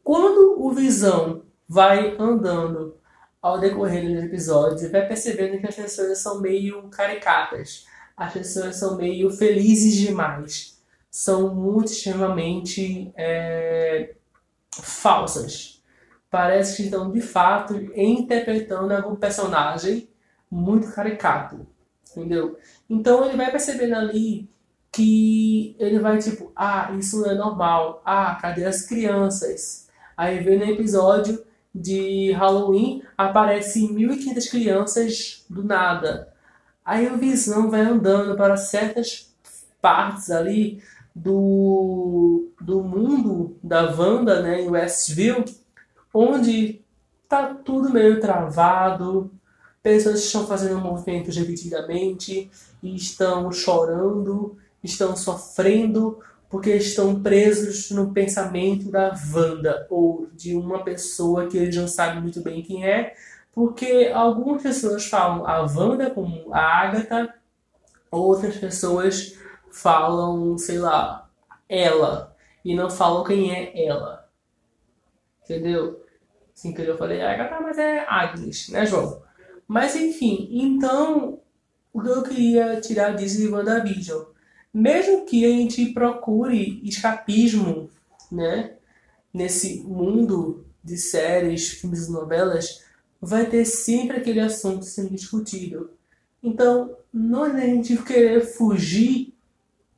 [0.04, 2.96] Quando o Visão vai andando
[3.42, 7.86] ao decorrer dos episódios, vai percebendo que as pessoas são meio caricatas
[8.16, 10.80] as pessoas são meio felizes demais.
[11.12, 14.16] São muito extremamente é,
[14.72, 15.75] falsas.
[16.36, 20.10] Parece que estão de fato interpretando algum personagem
[20.52, 21.66] muito caricato.
[22.12, 22.58] Entendeu?
[22.90, 24.50] Então ele vai percebendo ali
[24.92, 28.02] que ele vai tipo, ah, isso não é normal.
[28.04, 29.88] Ah, cadê as crianças?
[30.18, 31.42] Aí vem no episódio
[31.74, 36.34] de Halloween, aparecem 1.500 crianças do nada.
[36.84, 39.34] Aí o Visão vai andando para certas
[39.82, 40.84] partes ali
[41.16, 45.46] do, do mundo da Wanda, né, em Westview,
[46.16, 46.82] onde
[47.28, 49.30] tá tudo meio travado,
[49.84, 52.50] pessoas estão fazendo movimentos repetidamente
[52.82, 61.48] estão chorando, estão sofrendo porque estão presos no pensamento da Wanda ou de uma pessoa
[61.48, 63.14] que eles não sabem muito bem quem é,
[63.52, 67.34] Porque algumas pessoas falam a Wanda como a Agatha,
[68.10, 69.38] outras pessoas
[69.72, 71.30] falam, sei lá,
[71.68, 74.30] ela, e não falam quem é ela.
[75.44, 76.05] Entendeu?
[76.56, 79.22] Sem querer eu falei Agatha, mas é Agnes, né, João?
[79.68, 81.40] Mas enfim, então
[81.94, 84.24] o que eu queria tirar disso de WandaVision?
[84.74, 87.90] Mesmo que a gente procure escapismo,
[88.32, 88.76] né,
[89.34, 92.84] nesse mundo de séries, filmes e novelas,
[93.22, 95.92] vai ter sempre aquele assunto sendo discutido.
[96.42, 99.34] Então, não é a gente querer fugir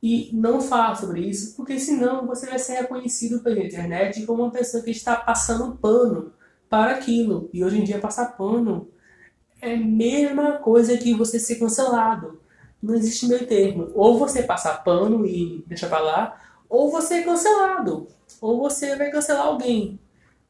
[0.02, 4.50] e não falar sobre isso, porque senão você vai ser reconhecido pela internet como uma
[4.50, 6.32] pessoa que está passando pano
[6.68, 7.48] para aquilo.
[7.52, 8.88] E hoje em dia passar pano
[9.60, 12.40] é a mesma coisa que você ser cancelado.
[12.82, 13.90] Não existe meio termo.
[13.94, 18.08] Ou você passar pano e deixa pra lá, ou você é cancelado.
[18.40, 19.98] Ou você vai cancelar alguém.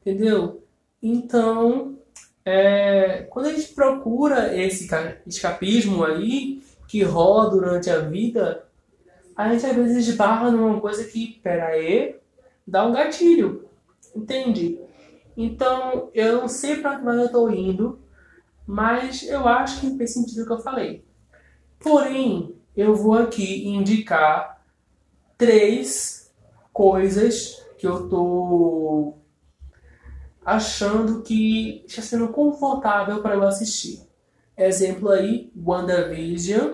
[0.01, 0.63] Entendeu?
[1.01, 1.97] Então,
[2.45, 4.87] é, quando a gente procura esse
[5.25, 8.65] escapismo aí, que rola durante a vida,
[9.35, 12.15] a gente às vezes esbarra numa coisa que, pera aí,
[12.67, 13.69] dá um gatilho.
[14.15, 14.79] Entende?
[15.41, 17.97] Então, eu não sei para onde eu estou indo,
[18.67, 21.05] mas eu acho que fez sentido o que eu falei.
[21.79, 24.61] Porém, eu vou aqui indicar
[25.37, 26.29] três
[26.73, 29.13] coisas que eu tô
[30.43, 34.01] achando que está sendo confortável para eu assistir.
[34.57, 36.73] Exemplo aí, WandaVision.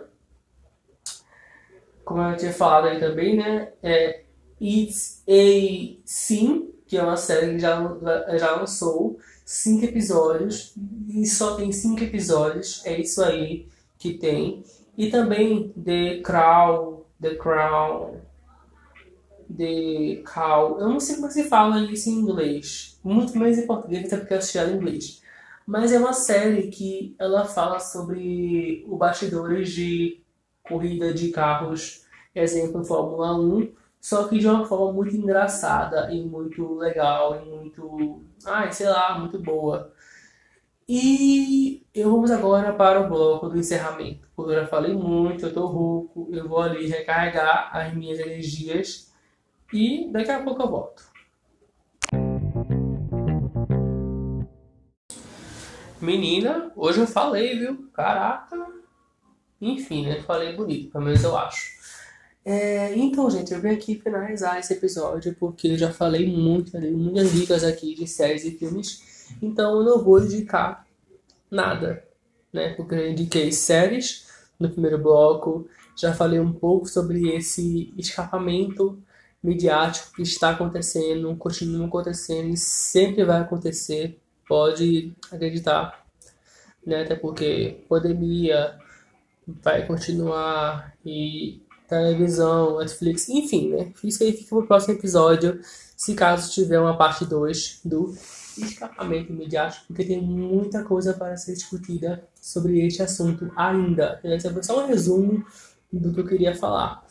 [2.04, 3.74] Como eu tinha falado aí também, né?
[3.84, 4.24] É
[4.60, 7.80] It's a Sim, que é uma série que já,
[8.38, 10.74] já lançou cinco episódios
[11.08, 13.68] e só tem cinco episódios, é isso aí
[13.98, 14.64] que tem.
[14.98, 18.22] E também The Crown, The Crown,
[19.56, 24.06] The Cow, eu não sei como se fala isso em inglês, muito mais em português
[24.06, 25.22] até porque eu assisti ela em inglês.
[25.66, 30.22] Mas é uma série que ela fala sobre o bastidores de
[30.64, 33.72] corrida de carros, exemplo Fórmula 1,
[34.06, 39.18] só que de uma forma muito engraçada e muito legal e muito, ai, sei lá,
[39.18, 39.92] muito boa.
[40.88, 44.28] E eu vamos agora para o bloco do encerramento.
[44.36, 49.12] Porque eu já falei muito, eu tô rouco, eu vou ali recarregar as minhas energias
[49.74, 51.04] e daqui a pouco eu volto.
[56.00, 57.90] Menina, hoje eu falei, viu?
[57.92, 58.56] Caraca.
[59.60, 60.22] Enfim, né?
[60.22, 61.75] Falei bonito, pelo menos eu acho.
[62.46, 66.92] É, então, gente, eu vim aqui finalizar esse episódio porque eu já falei muito, né,
[66.92, 69.04] muitas dicas aqui de séries e filmes.
[69.42, 70.86] Então eu não vou indicar
[71.50, 72.06] nada,
[72.54, 72.74] né?
[72.76, 74.28] Porque eu indiquei séries
[74.60, 75.68] no primeiro bloco,
[75.98, 79.02] já falei um pouco sobre esse escapamento
[79.44, 86.06] midiático que está acontecendo, continua acontecendo e sempre vai acontecer, pode acreditar,
[86.86, 87.02] né?
[87.04, 88.78] Até porque pandemia
[89.48, 93.92] vai continuar e televisão, Netflix, enfim, né?
[94.04, 95.60] Isso aí fica pro próximo episódio,
[95.96, 98.14] se caso tiver uma parte 2 do
[98.58, 104.20] escapamento midiático, porque tem muita coisa para ser discutida sobre este assunto ainda.
[104.24, 105.46] Esse foi só um resumo
[105.92, 107.06] do que eu queria falar.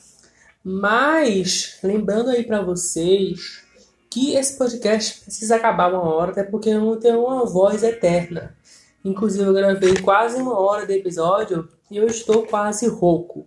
[0.63, 3.63] Mas, lembrando aí para vocês
[4.11, 8.57] que esse podcast precisa acabar uma hora, até porque eu não tenho uma voz eterna.
[9.05, 13.47] Inclusive, eu gravei quase uma hora de episódio e eu estou quase rouco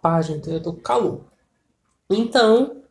[0.00, 1.24] página, eu tô com calor.
[2.10, 2.82] Então,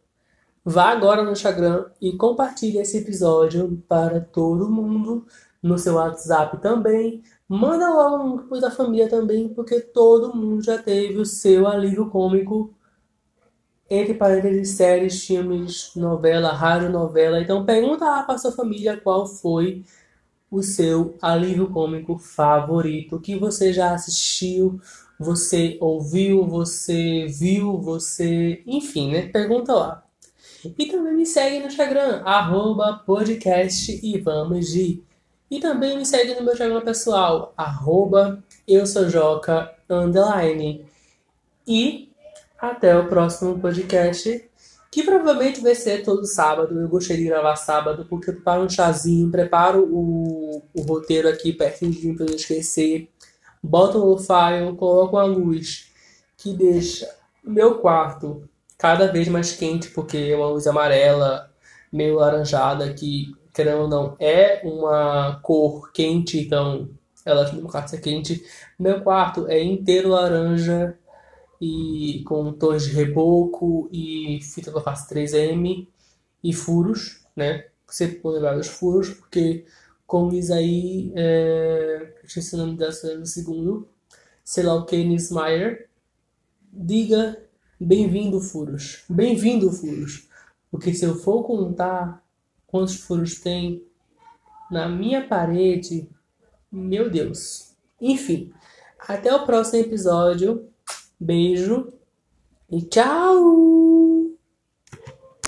[0.63, 5.25] vá agora no Instagram e compartilhe esse episódio para todo mundo,
[5.61, 7.21] no seu WhatsApp também.
[7.47, 12.09] Manda lá no grupo da família também, porque todo mundo já teve o seu alívio
[12.09, 12.73] cômico
[13.89, 17.41] entre parênteses, séries, filmes, novela, rádio, novela.
[17.41, 19.83] Então pergunta lá para sua família qual foi
[20.51, 24.79] o seu alívio cômico favorito que você já assistiu,
[25.19, 28.63] você ouviu, você viu, você.
[28.65, 29.27] Enfim, né?
[29.27, 30.03] Pergunta lá.
[30.77, 35.03] E também me segue no Instagram, arroba podcast e vamos de.
[35.51, 40.85] E também me segue no meu Instagram pessoal, arroba eu sou Joca, underline.
[41.67, 42.09] E
[42.57, 44.47] até o próximo podcast,
[44.91, 46.79] que provavelmente vai ser todo sábado.
[46.79, 51.51] Eu gostaria de gravar sábado, porque eu preparo um chazinho, preparo o, o roteiro aqui
[51.51, 53.09] pertinho pra não esquecer
[53.61, 55.91] boto no file, coloco uma luz
[56.37, 57.07] que deixa
[57.43, 61.51] meu quarto cada vez mais quente, porque é uma luz amarela,
[61.91, 66.89] meio laranjada, que, querendo ou não, é uma cor quente, então
[67.25, 68.43] ela ajuda meu quarto ser quente.
[68.77, 70.97] Meu quarto é inteiro laranja
[71.61, 75.87] e com tons de reboco e fita eu faço 3M
[76.43, 77.65] e furos, né?
[77.87, 79.65] Sempre vou levar os furos, porque
[80.09, 83.87] com Isaí, é, esqueci o nome dessa no segundo,
[84.43, 85.87] sei lá o que, Nismeyer,
[86.73, 87.39] diga
[87.79, 90.27] bem-vindo furos, bem-vindo furos,
[90.71, 92.25] porque se eu for contar
[92.65, 93.85] quantos furos tem
[94.71, 96.09] na minha parede,
[96.71, 97.75] meu Deus.
[98.01, 98.51] Enfim,
[99.07, 100.67] até o próximo episódio.
[101.19, 101.93] Beijo
[102.67, 104.08] e tchau!